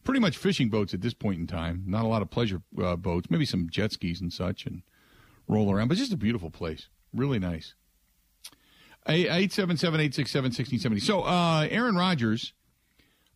[0.03, 1.83] Pretty much fishing boats at this point in time.
[1.87, 4.83] Not a lot of pleasure uh, boats, maybe some jet skis and such, and
[5.47, 5.87] roll around.
[5.87, 7.73] But just a beautiful place, really nice.
[9.07, 10.99] Eight seven seven eight six seven sixteen seventy.
[10.99, 12.53] So, uh, Aaron Rodgers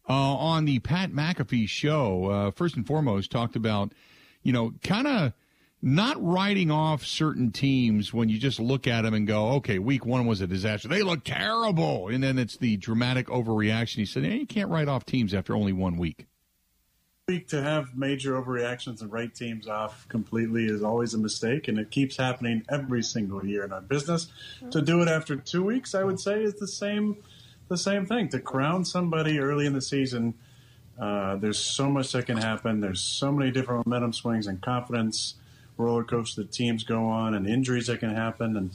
[0.07, 3.93] uh, on the Pat McAfee show, uh, first and foremost, talked about,
[4.41, 5.33] you know, kind of
[5.81, 10.05] not writing off certain teams when you just look at them and go, okay, week
[10.05, 10.87] one was a disaster.
[10.87, 12.09] They look terrible.
[12.09, 13.95] And then it's the dramatic overreaction.
[13.95, 16.27] He said, yeah, you can't write off teams after only one week.
[17.29, 21.79] week to have major overreactions and write teams off completely is always a mistake, and
[21.79, 24.27] it keeps happening every single year in our business.
[24.71, 27.17] To do it after two weeks, I would say, is the same
[27.69, 28.27] the same thing.
[28.29, 30.33] To crown somebody early in the season,
[30.99, 32.81] uh, there's so much that can happen.
[32.81, 35.35] There's so many different momentum swings and confidence
[35.79, 38.57] roller coaster that teams go on, and injuries that can happen.
[38.57, 38.71] And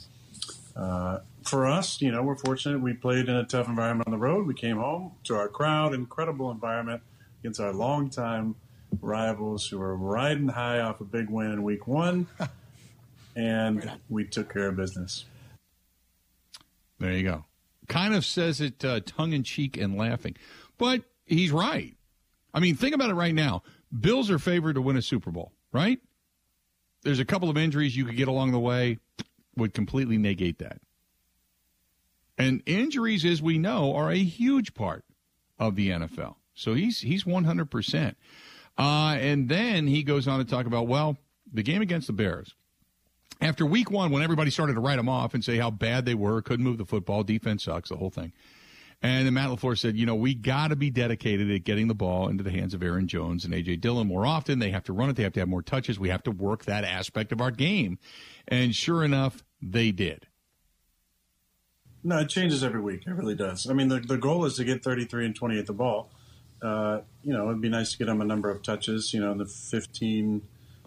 [0.75, 2.81] uh, for us, you know, we're fortunate.
[2.81, 4.47] We played in a tough environment on the road.
[4.47, 7.01] We came home to our crowd, incredible environment
[7.39, 8.55] against our longtime
[9.01, 12.27] rivals who were riding high off a big win in week one,
[13.35, 15.25] and we took care of business.
[16.99, 17.45] There you go.
[17.87, 20.35] Kind of says it uh, tongue in cheek and laughing,
[20.77, 21.93] but he's right.
[22.53, 23.63] I mean, think about it right now.
[23.97, 25.99] Bills are favored to win a Super Bowl, right?
[27.05, 28.99] There's a couple of injuries you could get along the way,
[29.55, 30.81] would completely negate that.
[32.37, 35.05] And injuries, as we know, are a huge part
[35.57, 36.35] of the NFL.
[36.53, 38.15] So he's he's 100%.
[38.77, 41.17] Uh, and then he goes on to talk about, well,
[41.53, 42.53] the game against the Bears
[43.41, 46.15] after week one, when everybody started to write them off and say how bad they
[46.15, 48.31] were, couldn't move the football, defense sucks, the whole thing.
[49.01, 51.95] And then Matt LaFleur said, you know, we got to be dedicated at getting the
[51.95, 53.77] ball into the hands of Aaron Jones and A.J.
[53.77, 54.59] Dillon more often.
[54.59, 55.15] They have to run it.
[55.15, 55.99] They have to have more touches.
[55.99, 57.99] We have to work that aspect of our game.
[58.47, 60.27] And sure enough, they did.
[62.03, 63.07] No, it changes every week.
[63.07, 63.67] It really does.
[63.69, 66.11] I mean, the, the goal is to get 33 and 20 at the ball.
[66.61, 69.31] Uh, you know, it'd be nice to get them a number of touches, you know,
[69.31, 70.41] in the 15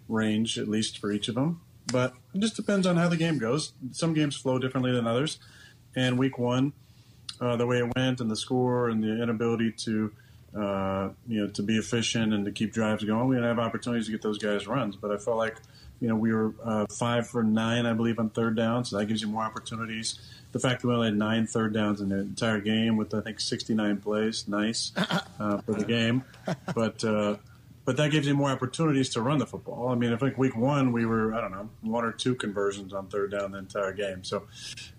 [0.09, 1.61] range at least for each of them.
[1.93, 3.73] But it just depends on how the game goes.
[3.93, 5.39] Some games flow differently than others.
[5.97, 6.73] And week one,
[7.41, 10.13] uh, the way it went and the score and the inability to,
[10.57, 14.07] uh, you know, to be efficient and to keep drives going, we didn't have opportunities
[14.07, 14.97] to get those guys runs.
[14.97, 15.57] But I felt like,
[16.01, 19.07] you know, we were uh, five for nine, I believe, on third down, so that
[19.07, 20.19] gives you more opportunities.
[20.53, 23.21] The fact that we only had nine third downs in the entire game with I
[23.21, 26.25] think 69 plays, nice uh, for the game,
[26.75, 27.37] but uh,
[27.89, 29.89] but that gives you more opportunities to run the football.
[29.89, 32.93] I mean, I think week one we were I don't know one or two conversions
[32.93, 34.47] on third down the entire game, so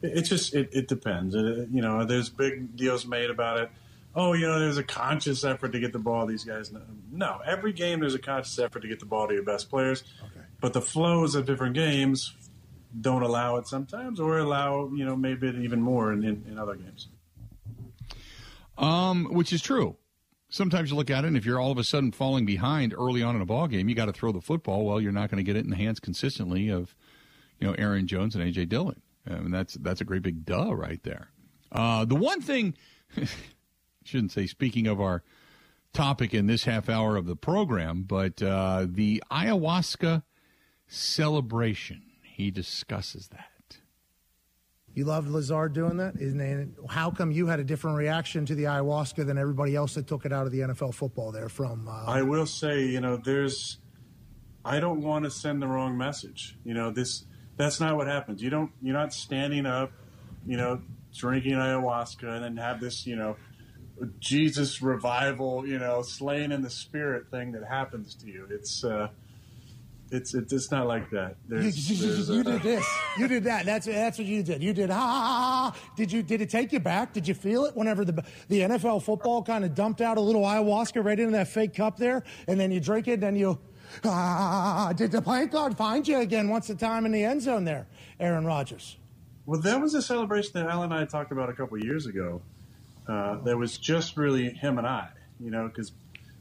[0.02, 1.36] it, it's just it, it depends.
[1.36, 3.69] It, you know, there's big deals made about it.
[4.15, 6.25] Oh, you know, there's a conscious effort to get the ball.
[6.25, 6.73] These guys,
[7.12, 7.39] no.
[7.45, 10.04] Every game, there's a conscious effort to get the ball to your best players.
[10.23, 10.47] Okay.
[10.60, 12.34] But the flows of different games
[12.99, 16.73] don't allow it sometimes, or allow you know maybe even more in, in, in other
[16.73, 17.08] games.
[18.80, 19.95] Um, which is true.
[20.50, 23.22] Sometimes you look at it, and if you're all of a sudden falling behind early
[23.22, 24.86] on in a ball game, you got to throw the football.
[24.86, 26.96] Well, you're not going to get it in the hands consistently of,
[27.60, 29.02] you know, Aaron Jones and AJ Dillon.
[29.30, 31.30] I mean, that's that's a great big duh right there.
[31.72, 32.74] Uh, the one thing,
[34.04, 34.48] shouldn't say.
[34.48, 35.24] Speaking of our
[35.94, 40.24] topic in this half hour of the program, but uh, the ayahuasca
[40.88, 42.04] celebration.
[42.24, 43.50] He discusses that.
[45.00, 46.16] You loved Lazard doing that?
[46.18, 46.68] It?
[46.90, 50.26] How come you had a different reaction to the ayahuasca than everybody else that took
[50.26, 51.88] it out of the NFL football there from?
[51.88, 53.78] Uh, I will say, you know, there's.
[54.66, 56.58] I don't want to send the wrong message.
[56.66, 57.24] You know, this
[57.56, 58.44] that's not what happens.
[58.44, 58.72] You don't.
[58.82, 59.94] You're not standing up,
[60.46, 60.82] you know,
[61.16, 63.38] drinking ayahuasca and then have this, you know,
[64.20, 68.48] Jesus revival, you know, slain in the spirit thing that happens to you.
[68.52, 68.84] It's.
[68.84, 69.08] uh
[70.12, 71.36] it's it's not like that.
[71.48, 73.00] There's, you, you, there's, you did this.
[73.17, 73.65] You did that.
[73.65, 74.63] That's that's what you did.
[74.63, 75.72] You did ha ha ha.
[75.72, 75.93] ha.
[75.95, 77.13] Did you did it take you back?
[77.13, 80.41] Did you feel it whenever the the NFL football kind of dumped out a little
[80.41, 83.60] ayahuasca right into that fake cup there, and then you drink it, and you
[84.04, 84.93] ah.
[84.95, 87.88] Did the plant God find you again once the time in the end zone there,
[88.19, 88.98] Aaron Rodgers?
[89.45, 92.06] Well, that was a celebration that Alan and I talked about a couple of years
[92.06, 92.41] ago.
[93.08, 95.08] Uh, that was just really him and I,
[95.39, 95.91] you know, because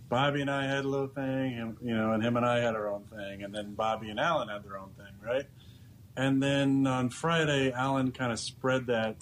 [0.08, 2.74] Bobby and I had a little thing, and, you know, and him and I had
[2.74, 5.46] our own thing, and then Bobby and Alan had their own thing, right?
[6.16, 9.16] And then on Friday, Alan kind of spread that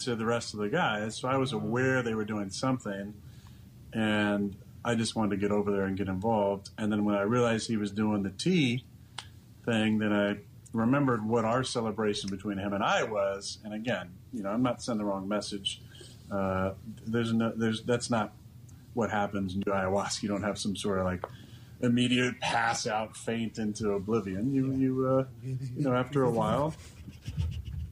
[0.00, 3.14] to the rest of the guys, so I was aware they were doing something,
[3.92, 6.70] and I just wanted to get over there and get involved.
[6.78, 8.84] And then when I realized he was doing the tea
[9.64, 10.38] thing, then I
[10.72, 13.58] remembered what our celebration between him and I was.
[13.64, 15.82] And again, you know, I'm not sending the wrong message.
[16.30, 16.72] Uh,
[17.06, 18.32] there's no, there's that's not
[18.94, 20.22] what happens in ayahuasca.
[20.22, 21.24] You don't have some sort of like
[21.80, 24.52] immediate pass out faint into oblivion.
[24.52, 26.74] You you uh, you know after a while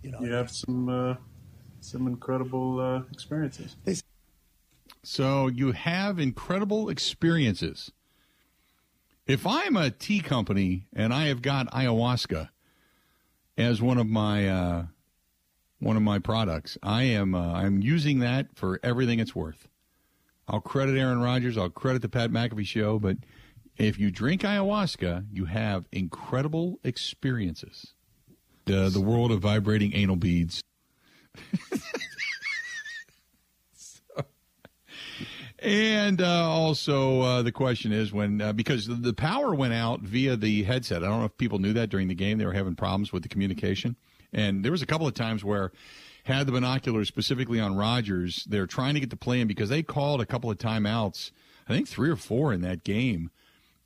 [0.09, 1.17] You know, you have some uh,
[1.81, 3.77] some incredible uh, experiences.
[5.03, 7.93] So you have incredible experiences.
[9.27, 12.49] If I'm a tea company and I have got ayahuasca
[13.59, 14.87] as one of my uh,
[15.79, 19.69] one of my products, I am uh, I'm using that for everything it's worth.
[20.49, 21.59] I'll credit Aaron Rodgers.
[21.59, 22.99] I'll credit the Pat McAfee show.
[22.99, 23.19] But
[23.77, 27.95] if you drink ayahuasca, you have incredible experiences.
[28.65, 30.63] The the world of vibrating anal beads.
[35.61, 40.37] And uh, also, uh, the question is when uh, because the power went out via
[40.37, 41.03] the headset.
[41.03, 42.39] I don't know if people knew that during the game.
[42.39, 43.97] They were having problems with the communication,
[44.33, 45.73] and there was a couple of times where
[46.29, 48.45] had the binoculars specifically on Rodgers.
[48.49, 51.31] They're trying to get the play in because they called a couple of timeouts.
[51.69, 53.31] I think three or four in that game,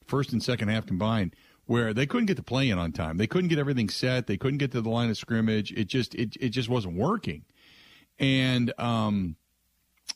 [0.06, 1.34] first and second half combined,
[1.66, 3.16] where they couldn't get the play in on time.
[3.16, 4.26] They couldn't get everything set.
[4.26, 5.72] They couldn't get to the line of scrimmage.
[5.72, 7.44] It just it it just wasn't working,
[8.18, 9.36] and um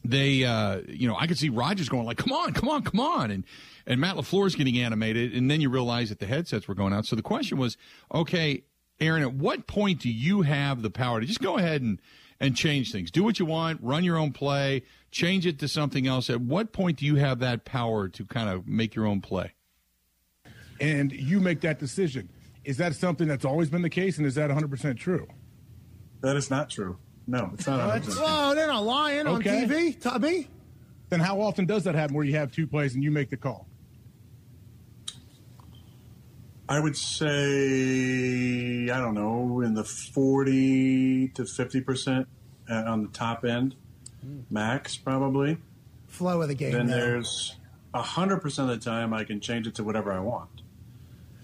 [0.04, 3.00] they uh you know i could see rodgers going like come on come on come
[3.00, 3.44] on and
[3.86, 7.06] and matt LaFleur's getting animated and then you realize that the headsets were going out
[7.06, 7.76] so the question was
[8.14, 8.62] okay
[9.00, 12.00] aaron at what point do you have the power to just go ahead and
[12.40, 16.06] and change things do what you want run your own play change it to something
[16.06, 19.20] else at what point do you have that power to kind of make your own
[19.20, 19.52] play
[20.80, 22.28] and you make that decision.
[22.64, 25.26] Is that something that's always been the case, and is that 100% true?
[26.20, 26.98] That is not true.
[27.26, 28.02] No, it's not.
[28.02, 28.16] 100%.
[28.18, 29.62] Oh, they're not lying Okay.
[29.62, 30.48] on TV, Tubby.
[31.08, 33.36] Then how often does that happen where you have two plays and you make the
[33.36, 33.68] call?
[36.68, 42.26] I would say I don't know in the forty to fifty percent
[42.68, 43.76] uh, on the top end,
[44.50, 45.58] max probably.
[46.08, 46.72] Flow of the game.
[46.72, 47.12] Then there.
[47.12, 47.56] there's
[47.94, 50.50] hundred percent of the time I can change it to whatever I want.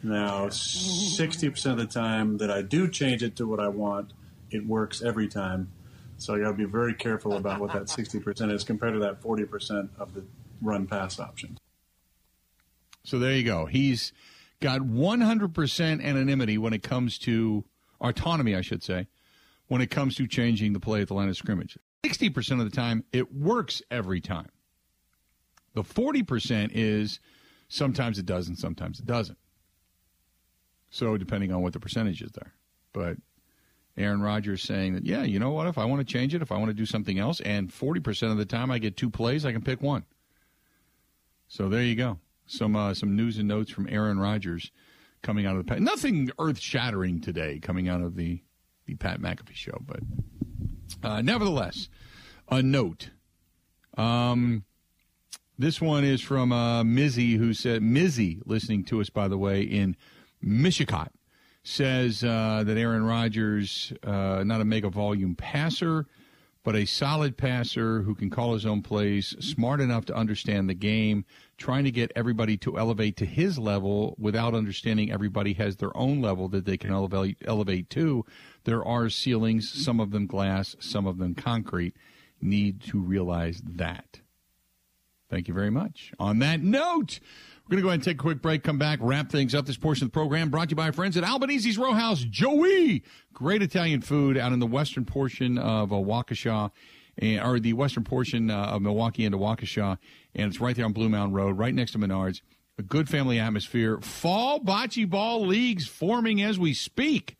[0.02, 4.12] Now sixty percent of the time that I do change it to what I want,
[4.50, 5.70] it works every time.
[6.18, 9.00] So I got to be very careful about what that sixty percent is compared to
[9.00, 10.24] that forty percent of the
[10.60, 11.58] run pass option.
[13.04, 13.66] So there you go.
[13.66, 14.12] He's
[14.62, 17.64] got 100% anonymity when it comes to
[18.00, 19.08] autonomy, I should say,
[19.68, 21.76] when it comes to changing the play at the line of scrimmage.
[22.04, 24.48] 60% of the time, it works every time.
[25.74, 27.20] The 40% is
[27.68, 29.38] sometimes it does and sometimes it doesn't.
[30.90, 32.52] So depending on what the percentage is there.
[32.92, 33.16] But
[33.96, 35.66] Aaron Rodgers saying that, yeah, you know what?
[35.66, 38.30] If I want to change it, if I want to do something else, and 40%
[38.30, 40.04] of the time I get two plays, I can pick one.
[41.48, 42.18] So there you go.
[42.52, 44.70] Some uh, some news and notes from Aaron Rodgers
[45.22, 45.80] coming out of the Pat.
[45.80, 48.42] Nothing earth shattering today coming out of the
[48.84, 50.00] the Pat McAfee show, but
[51.02, 51.88] uh, nevertheless,
[52.50, 53.08] a note.
[53.96, 54.64] Um,
[55.58, 59.62] this one is from uh, Mizzy, who said Mizzy, listening to us by the way
[59.62, 59.96] in
[60.42, 61.08] Michigan,
[61.62, 66.06] says uh, that Aaron Rodgers uh, not a mega volume passer,
[66.64, 70.74] but a solid passer who can call his own plays, smart enough to understand the
[70.74, 71.24] game,
[71.58, 76.20] trying to get everybody to elevate to his level without understanding everybody has their own
[76.20, 78.24] level that they can elevate elevate to.
[78.64, 81.96] There are ceilings, some of them glass, some of them concrete.
[82.40, 84.21] Need to realize that.
[85.32, 86.12] Thank you very much.
[86.18, 87.18] On that note,
[87.64, 89.64] we're going to go ahead and take a quick break, come back, wrap things up.
[89.64, 92.20] This portion of the program brought to you by our friends at Albanese's Roadhouse.
[92.20, 93.02] Joey!
[93.32, 96.70] Great Italian food out in the western portion of uh, Waukesha,
[97.16, 99.96] and, or the western portion uh, of Milwaukee into Waukesha,
[100.34, 102.42] and it's right there on Bluemound Road, right next to Menards.
[102.78, 104.00] A good family atmosphere.
[104.02, 107.38] Fall bocce ball leagues forming as we speak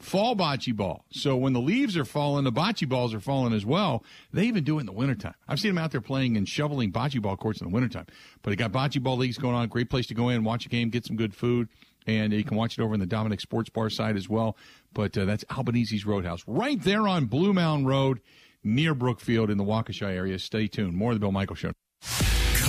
[0.00, 1.04] fall bocce ball.
[1.10, 4.02] So when the leaves are falling, the bocce balls are falling as well.
[4.32, 5.34] They even do it in the wintertime.
[5.46, 8.06] I've seen them out there playing and shoveling bocce ball courts in the wintertime.
[8.42, 9.68] But they got bocce ball leagues going on.
[9.68, 11.68] Great place to go in, watch a game, get some good food.
[12.06, 14.56] And you can watch it over in the Dominic Sports Bar side as well.
[14.92, 18.20] But uh, that's Albanese's Roadhouse, right there on Bluemound Road
[18.64, 20.38] near Brookfield in the Waukesha area.
[20.38, 20.94] Stay tuned.
[20.94, 21.72] More of the Bill Michael Show.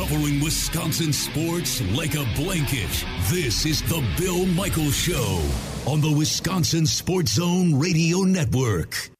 [0.01, 2.89] Covering Wisconsin sports like a blanket.
[3.29, 5.47] This is the Bill Michael Show
[5.85, 9.11] on the Wisconsin Sports Zone Radio Network.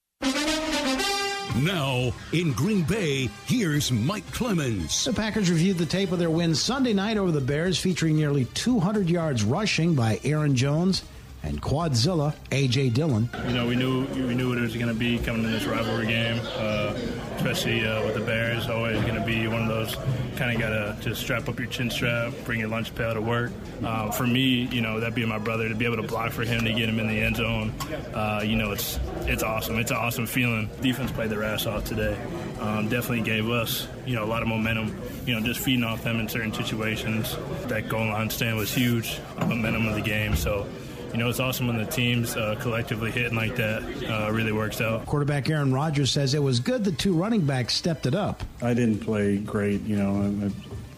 [1.58, 5.06] Now, in Green Bay, here's Mike Clemens.
[5.06, 8.46] The Packers reviewed the tape of their win Sunday night over the Bears, featuring nearly
[8.46, 11.04] 200 yards rushing by Aaron Jones
[11.44, 13.30] and Quadzilla AJ Dillon.
[13.48, 15.66] You know, we knew we knew what it was going to be coming in this
[15.66, 16.96] rivalry game, uh,
[17.36, 18.68] especially uh, with the Bears.
[18.68, 19.96] Always going to be one of those
[20.36, 23.22] kind of got to just strap up your chin strap, bring your lunch pail to
[23.22, 23.52] work.
[23.84, 26.44] Um, for me, you know, that being my brother, to be able to block for
[26.44, 27.74] him to get him in the end zone,
[28.14, 29.80] uh, you know, it's it's awesome.
[29.80, 30.70] It's an awesome feeling.
[30.82, 32.18] Defense played their ass off today.
[32.60, 34.96] Um, definitely gave us, you know, a lot of momentum.
[35.26, 37.36] You know, just feeding off them in certain situations.
[37.68, 39.20] That goal line stand was huge.
[39.40, 40.36] Momentum of the game.
[40.36, 40.68] So
[41.12, 44.80] you know, it's awesome when the teams uh, collectively hitting like that uh, really works
[44.82, 45.06] out.
[45.06, 48.44] Quarterback Aaron Rodgers says it was good the two running backs stepped it up.
[48.62, 49.82] I didn't play great.
[49.82, 50.50] You know, I, I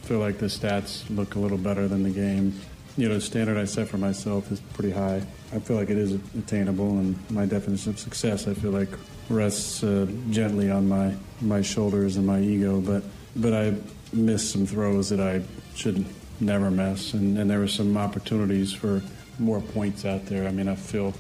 [0.06, 2.60] feel like the stats look a little better than the game.
[2.96, 5.24] You know, the standard I set for myself is pretty high.
[5.52, 8.90] I feel like it is attainable, and my definition of success, I feel like,
[9.30, 12.82] rests uh, gently on my my shoulders and my ego.
[12.82, 13.04] But
[13.36, 13.74] but I
[14.12, 15.42] missed some throws that I
[15.74, 16.06] should
[16.40, 19.02] never miss, and, and there were some opportunities for
[19.40, 20.48] more points out there.
[20.48, 21.14] I mean, I feel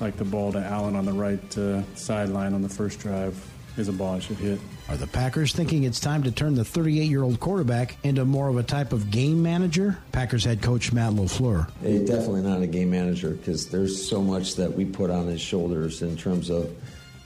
[0.00, 3.34] like the ball to Allen on the right uh, sideline on the first drive
[3.76, 4.58] is a ball I should hit.
[4.88, 8.48] Are the Packers thinking it's time to turn the 38 year old quarterback into more
[8.48, 9.98] of a type of game manager?
[10.12, 11.70] Packers head coach Matt LaFleur.
[11.82, 15.40] Hey, definitely not a game manager because there's so much that we put on his
[15.40, 16.72] shoulders in terms of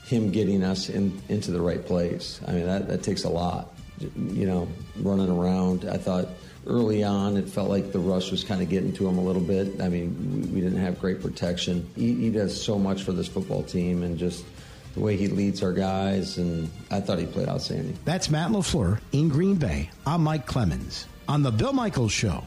[0.05, 2.41] him getting us in, into the right place.
[2.47, 3.73] I mean, that, that takes a lot.
[4.15, 5.87] You know, running around.
[5.89, 6.27] I thought
[6.67, 9.41] early on, it felt like the rush was kind of getting to him a little
[9.41, 9.81] bit.
[9.81, 11.87] I mean, we, didn't have great protection.
[11.95, 14.45] He, he, does so much for this football team and just
[14.93, 17.97] the way he leads our guys, and I thought he played outstanding.
[18.05, 19.89] That's Matt LaFleur in Green Bay.
[20.05, 22.43] I'm Mike Clemens on The Bill Michaels Show.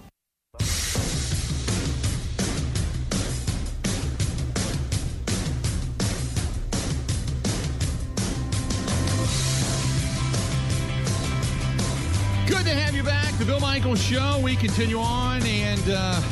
[13.85, 14.41] Michaels Show.
[14.43, 16.23] We continue on, and uh,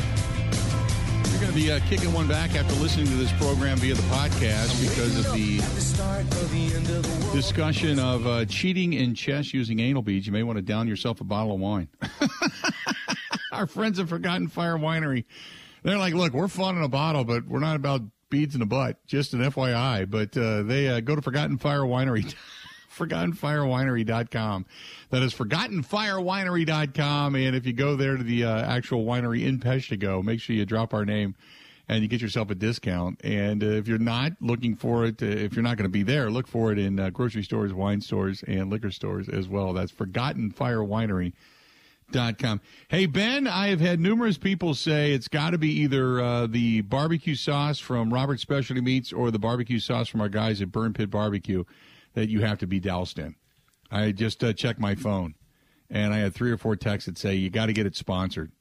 [1.29, 4.01] you're going to be uh, kicking one back after listening to this program via the
[4.05, 5.59] podcast because of the
[7.37, 10.27] discussion of uh, cheating in chess using anal beads.
[10.27, 11.89] You may want to down yourself a bottle of wine.
[13.53, 15.27] Our friends at Forgotten Fire Winery,
[15.83, 18.01] they're like, look, we're fun in a bottle, but we're not about
[18.31, 18.97] beads in a butt.
[19.07, 20.09] Just an FYI.
[20.09, 22.35] But uh, they uh, go to Forgotten Fire Winery.
[22.93, 24.67] ForgottenFireWinery.com.
[25.11, 27.35] That is ForgottenFireWinery.com.
[27.35, 30.65] And if you go there to the uh, actual winery in Peshtigo, make sure you
[30.65, 31.35] drop our name
[31.89, 33.21] and you get yourself a discount.
[33.25, 36.03] And uh, if you're not looking for it, uh, if you're not going to be
[36.03, 39.73] there, look for it in uh, grocery stores, wine stores, and liquor stores as well.
[39.73, 42.61] That's ForgottenFireWinery.com.
[42.89, 46.83] Hey, Ben, I have had numerous people say it's got to be either uh, the
[46.83, 50.93] barbecue sauce from Robert Specialty Meats or the barbecue sauce from our guys at Burn
[50.93, 51.65] Pit Barbecue
[52.15, 53.35] that you have to be doused in.
[53.91, 55.35] I just uh, checked my phone,
[55.91, 58.53] and I had three or four texts that say you got to get it sponsored.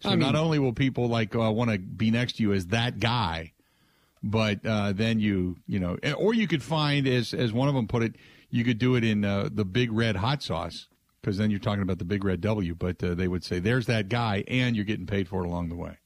[0.00, 2.52] So I mean- not only will people like uh, want to be next to you
[2.52, 3.52] as that guy,
[4.22, 7.88] but uh, then you you know, or you could find as as one of them
[7.88, 8.16] put it,
[8.50, 10.88] you could do it in uh, the big red hot sauce
[11.20, 12.74] because then you're talking about the big red W.
[12.74, 15.68] But uh, they would say there's that guy, and you're getting paid for it along
[15.68, 15.98] the way.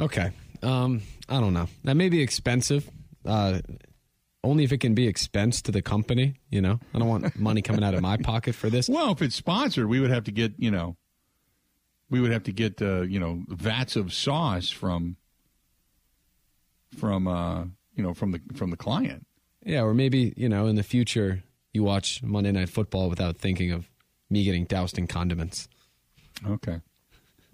[0.00, 0.32] Okay.
[0.62, 1.68] Um, I don't know.
[1.84, 2.90] That may be expensive.
[4.44, 6.78] Only if it can be expense to the company, you know.
[6.94, 8.88] I don't want money coming out of my pocket for this.
[8.88, 10.96] Well, if it's sponsored, we would have to get you know,
[12.10, 15.16] we would have to get uh, you know vats of sauce from
[16.96, 17.64] from uh,
[17.96, 19.26] you know from the from the client.
[19.64, 21.42] Yeah, or maybe, you know, in the future
[21.72, 23.90] you watch Monday Night Football without thinking of
[24.30, 25.68] me getting doused in condiments.
[26.46, 26.80] Okay.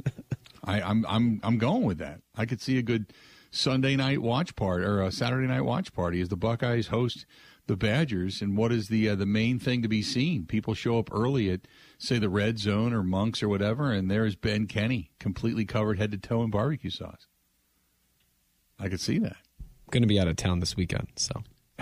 [0.64, 2.20] I, I'm I'm I'm going with that.
[2.36, 3.12] I could see a good
[3.50, 7.26] Sunday night watch party or a Saturday night watch party as the Buckeyes host
[7.66, 8.42] the Badgers.
[8.42, 10.46] And what is the uh, the main thing to be seen?
[10.46, 11.60] People show up early at
[11.98, 16.10] say the Red Zone or Monks or whatever, and there's Ben Kenny completely covered head
[16.12, 17.26] to toe in barbecue sauce.
[18.78, 19.36] I could see that.
[19.58, 21.42] I'm going to be out of town this weekend, so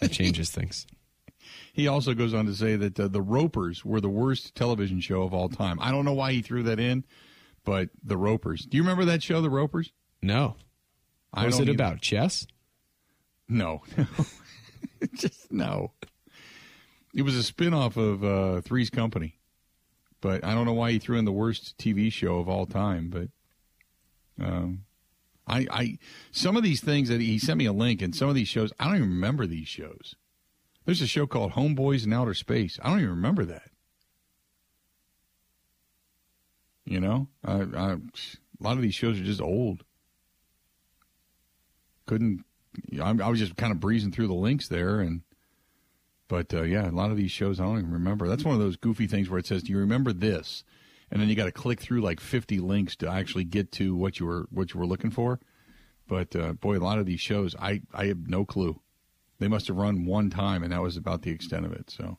[0.00, 0.86] that changes things.
[1.72, 5.22] He also goes on to say that uh, the Ropers were the worst television show
[5.22, 5.78] of all time.
[5.80, 7.04] I don't know why he threw that in,
[7.64, 8.66] but the Ropers.
[8.66, 9.92] Do you remember that show, The Ropers?
[10.20, 10.56] No.
[11.32, 11.72] I What was it either.
[11.72, 12.00] about?
[12.00, 12.46] Chess?
[13.48, 13.82] No.
[15.14, 15.92] Just no.
[17.14, 19.36] It was a spin-off of uh, Three's Company.
[20.20, 23.08] But I don't know why he threw in the worst TV show of all time,
[23.08, 23.28] but
[24.44, 24.84] um
[25.46, 25.98] I I
[26.32, 28.72] some of these things that he sent me a link and some of these shows
[28.80, 30.16] I don't even remember these shows.
[30.84, 32.78] There's a show called Homeboys in Outer Space.
[32.82, 33.70] I don't even remember that.
[36.84, 37.98] You know, I, I, a
[38.60, 39.84] lot of these shows are just old.
[42.08, 42.44] Couldn't
[43.00, 45.22] I, I was just kind of breezing through the links there, and
[46.26, 48.26] but uh, yeah, a lot of these shows I don't even remember.
[48.26, 50.64] That's one of those goofy things where it says, "Do you remember this?"
[51.10, 54.20] and then you got to click through like 50 links to actually get to what
[54.20, 55.40] you were what you were looking for.
[56.06, 58.80] But uh, boy, a lot of these shows, I I have no clue.
[59.38, 61.90] They must have run one time, and that was about the extent of it.
[61.90, 62.18] So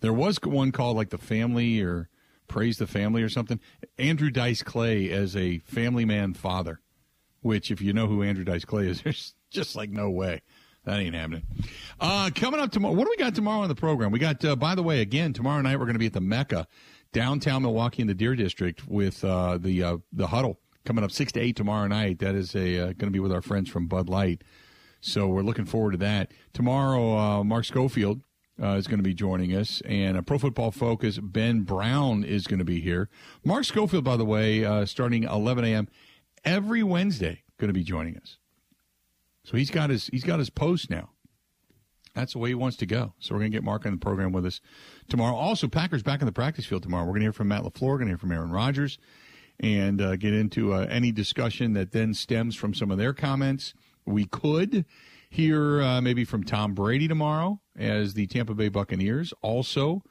[0.00, 2.08] there was one called like the Family or
[2.46, 3.60] Praise the Family or something.
[3.98, 6.80] Andrew Dice Clay as a family man father,
[7.46, 10.42] which if you know who Andrew Dice Clay is, there's just like no way.
[10.84, 11.42] That ain't happening.
[11.98, 14.12] Uh, coming up tomorrow, what do we got tomorrow on the program?
[14.12, 16.20] We got, uh, by the way, again, tomorrow night we're going to be at the
[16.20, 16.68] Mecca,
[17.12, 21.32] downtown Milwaukee in the Deer District with uh, the uh, the huddle coming up 6
[21.32, 22.20] to 8 tomorrow night.
[22.20, 24.42] That is a uh, going to be with our friends from Bud Light.
[25.00, 26.30] So we're looking forward to that.
[26.52, 28.20] Tomorrow, uh, Mark Schofield
[28.58, 32.64] is going to be joining us, and Pro Football Focus, Ben Brown is going to
[32.64, 33.08] be here.
[33.44, 35.88] Mark Schofield, by the way, starting 11 a.m.
[36.46, 38.38] every Wednesday, going to be joining us.
[39.44, 41.10] So he's got his he's got his post now.
[42.14, 43.12] That's the way he wants to go.
[43.18, 44.62] So we're going to get Mark on the program with us
[45.06, 45.36] tomorrow.
[45.36, 47.04] Also, Packers back in the practice field tomorrow.
[47.04, 48.98] We're going to hear from Matt LaFleur, going to hear from Aaron Rodgers,
[49.60, 53.74] and uh, get into uh, any discussion that then stems from some of their comments.
[54.06, 54.86] We could
[55.28, 60.02] hear uh, maybe from Tom Brady tomorrow as the Tampa Bay Buccaneers also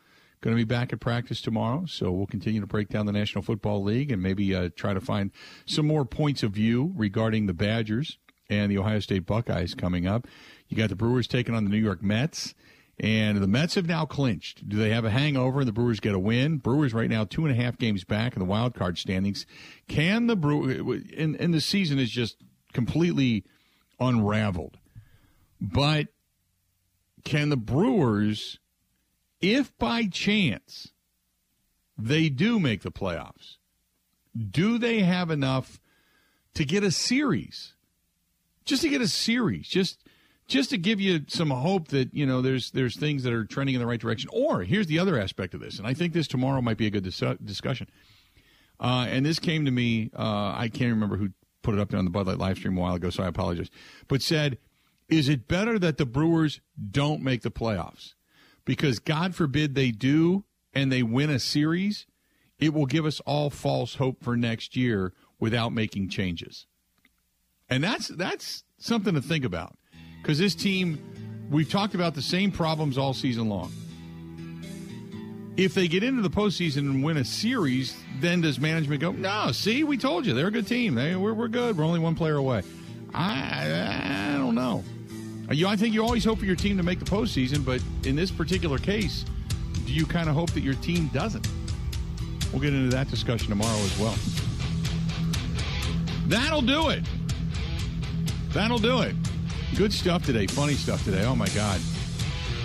[0.45, 1.85] going to be back at practice tomorrow.
[1.87, 5.01] So we'll continue to break down the National Football League and maybe uh, try to
[5.01, 5.31] find
[5.65, 10.27] some more points of view regarding the Badgers and the Ohio State Buckeyes coming up.
[10.67, 12.53] You got the Brewers taking on the New York Mets.
[12.99, 14.69] And the Mets have now clinched.
[14.69, 16.59] Do they have a hangover and the Brewers get a win?
[16.59, 19.47] Brewers right now two and a half games back in the wild card standings.
[19.89, 22.37] Can the Brew and, and the season is just
[22.71, 23.43] completely
[23.99, 24.77] unraveled.
[25.59, 26.07] But
[27.23, 28.59] can the Brewers,
[29.45, 30.91] if by chance
[31.97, 33.57] they do make the playoffs,
[34.35, 35.79] do they have enough
[36.55, 37.73] to get a series?
[38.65, 40.03] Just to get a series, just
[40.47, 43.75] just to give you some hope that you know there's there's things that are trending
[43.75, 44.31] in the right direction.
[44.33, 46.89] Or here's the other aspect of this, and I think this tomorrow might be a
[46.89, 47.87] good dis- discussion.
[48.79, 50.09] Uh, and this came to me.
[50.17, 51.29] Uh, I can't remember who
[51.61, 53.27] put it up there on the Bud Light live stream a while ago, so I
[53.27, 53.69] apologize.
[54.07, 54.57] But said,
[55.07, 56.59] is it better that the Brewers
[56.91, 58.15] don't make the playoffs?
[58.65, 60.43] Because God forbid they do
[60.73, 62.05] and they win a series,
[62.59, 66.65] it will give us all false hope for next year without making changes.
[67.69, 69.77] And that's that's something to think about.
[70.21, 73.71] Because this team, we've talked about the same problems all season long.
[75.57, 79.51] If they get into the postseason and win a series, then does management go, no,
[79.53, 80.95] see, we told you, they're a good team.
[80.95, 81.77] They, we're, we're good.
[81.77, 82.63] We're only one player away.
[83.13, 84.83] I, I don't know.
[85.51, 88.15] You, I think you always hope for your team to make the postseason, but in
[88.15, 89.25] this particular case,
[89.85, 91.47] do you kind of hope that your team doesn't?
[92.51, 94.15] We'll get into that discussion tomorrow as well.
[96.27, 97.03] That'll do it.
[98.53, 99.15] That'll do it.
[99.75, 100.47] Good stuff today.
[100.47, 101.25] Funny stuff today.
[101.25, 101.79] Oh, my God.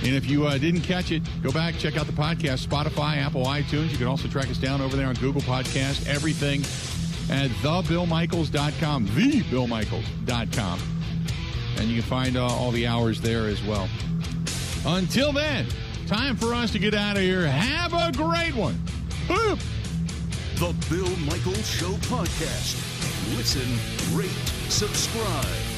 [0.02, 3.44] And if you uh, didn't catch it, go back, check out the podcast, Spotify, Apple,
[3.44, 3.90] iTunes.
[3.90, 6.60] You can also track us down over there on Google Podcast, everything
[7.30, 10.99] at thebillmichaels.com, thebillmichaels.com.
[11.80, 13.88] And you can find uh, all the hours there as well.
[14.86, 15.66] Until then,
[16.06, 17.46] time for us to get out of here.
[17.46, 18.78] Have a great one.
[19.28, 22.76] The Bill Michaels Show podcast.
[23.34, 23.66] Listen,
[24.16, 24.30] rate,
[24.68, 25.69] subscribe.